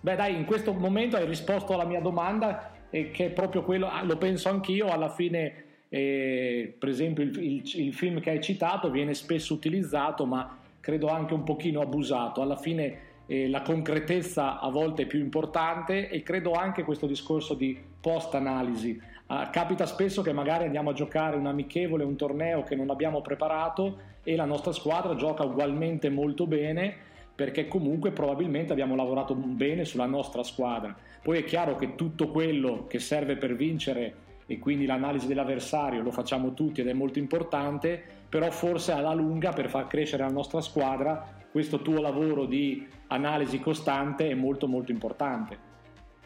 [0.00, 3.88] Beh, dai, in questo momento hai risposto alla mia domanda, eh, che è proprio quello,
[3.88, 8.42] ah, lo penso anch'io, alla fine, eh, per esempio, il, il- il film che hai
[8.42, 12.42] citato viene spesso utilizzato, ma credo anche un pochino abusato.
[12.42, 17.54] Alla fine eh, la concretezza a volte è più importante e credo anche questo discorso
[17.54, 19.00] di post-analisi.
[19.34, 23.22] Ah, capita spesso che magari andiamo a giocare un amichevole, un torneo che non abbiamo
[23.22, 26.94] preparato e la nostra squadra gioca ugualmente molto bene
[27.34, 30.94] perché comunque probabilmente abbiamo lavorato bene sulla nostra squadra.
[31.22, 34.14] Poi è chiaro che tutto quello che serve per vincere
[34.44, 39.52] e quindi l'analisi dell'avversario lo facciamo tutti ed è molto importante, però forse alla lunga
[39.52, 44.92] per far crescere la nostra squadra questo tuo lavoro di analisi costante è molto molto
[44.92, 45.71] importante.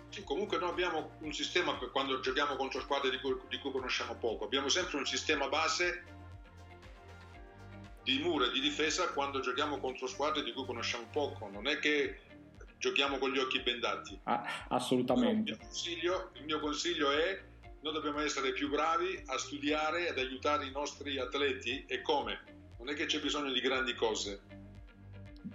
[0.09, 3.71] Sì, comunque noi abbiamo un sistema per quando giochiamo contro squadre di cui, di cui
[3.71, 6.05] conosciamo poco, abbiamo sempre un sistema base
[8.03, 11.79] di mura e di difesa quando giochiamo contro squadre di cui conosciamo poco, non è
[11.79, 12.21] che
[12.79, 14.19] giochiamo con gli occhi bendati.
[14.25, 15.51] Ah, Il assolutamente.
[15.51, 17.43] mio, consiglio, il mio consiglio è
[17.81, 22.43] noi dobbiamo essere più bravi a studiare ed aiutare i nostri atleti e come?
[22.79, 24.43] Non è che c'è bisogno di grandi cose.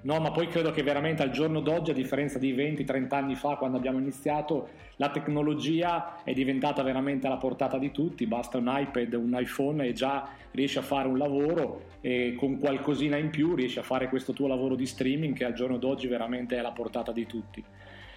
[0.01, 3.55] No, ma poi credo che veramente al giorno d'oggi, a differenza di 20-30 anni fa,
[3.55, 8.25] quando abbiamo iniziato, la tecnologia è diventata veramente alla portata di tutti.
[8.25, 13.17] Basta un iPad, un iPhone e già riesci a fare un lavoro e con qualcosina
[13.17, 16.55] in più riesci a fare questo tuo lavoro di streaming che al giorno d'oggi veramente
[16.55, 17.63] è alla portata di tutti.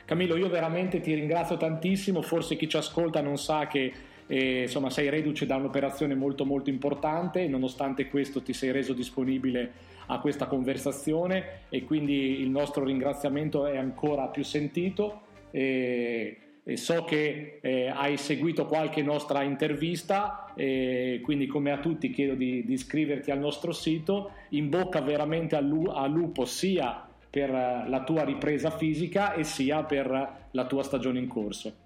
[0.04, 2.22] Camillo, io veramente ti ringrazio tantissimo.
[2.22, 3.92] Forse chi ci ascolta non sa che
[4.26, 9.92] eh, insomma, sei reduce da un'operazione molto molto importante, nonostante questo ti sei reso disponibile
[10.06, 15.22] a questa conversazione e quindi il nostro ringraziamento è ancora più sentito.
[15.50, 22.10] E, e so che eh, hai seguito qualche nostra intervista, e quindi come a tutti
[22.10, 24.32] chiedo di, di iscriverti al nostro sito.
[24.50, 29.82] In bocca veramente al, al lupo sia per eh, la tua ripresa fisica e sia
[29.84, 31.82] per la tua stagione in corso.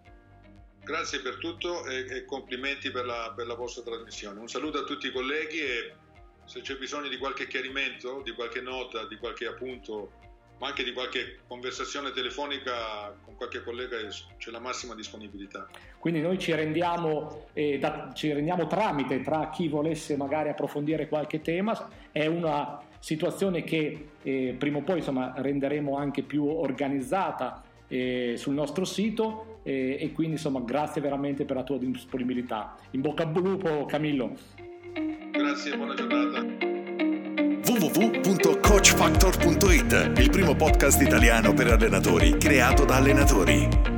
[0.84, 4.40] Grazie per tutto e complimenti per la, per la vostra trasmissione.
[4.40, 5.92] Un saluto a tutti i colleghi e
[6.48, 10.12] se c'è bisogno di qualche chiarimento, di qualche nota, di qualche appunto,
[10.58, 13.96] ma anche di qualche conversazione telefonica con qualche collega
[14.38, 15.68] c'è la massima disponibilità.
[15.98, 21.42] Quindi noi ci rendiamo, eh, da- ci rendiamo tramite tra chi volesse magari approfondire qualche
[21.42, 28.34] tema, è una situazione che eh, prima o poi insomma, renderemo anche più organizzata eh,
[28.36, 32.74] sul nostro sito eh, e quindi insomma grazie veramente per la tua disponibilità.
[32.92, 34.57] In bocca al lupo Camillo.
[35.58, 36.40] Grazie buona giornata.
[37.66, 43.97] www.coachfactor.it, il primo podcast italiano per allenatori, creato da allenatori.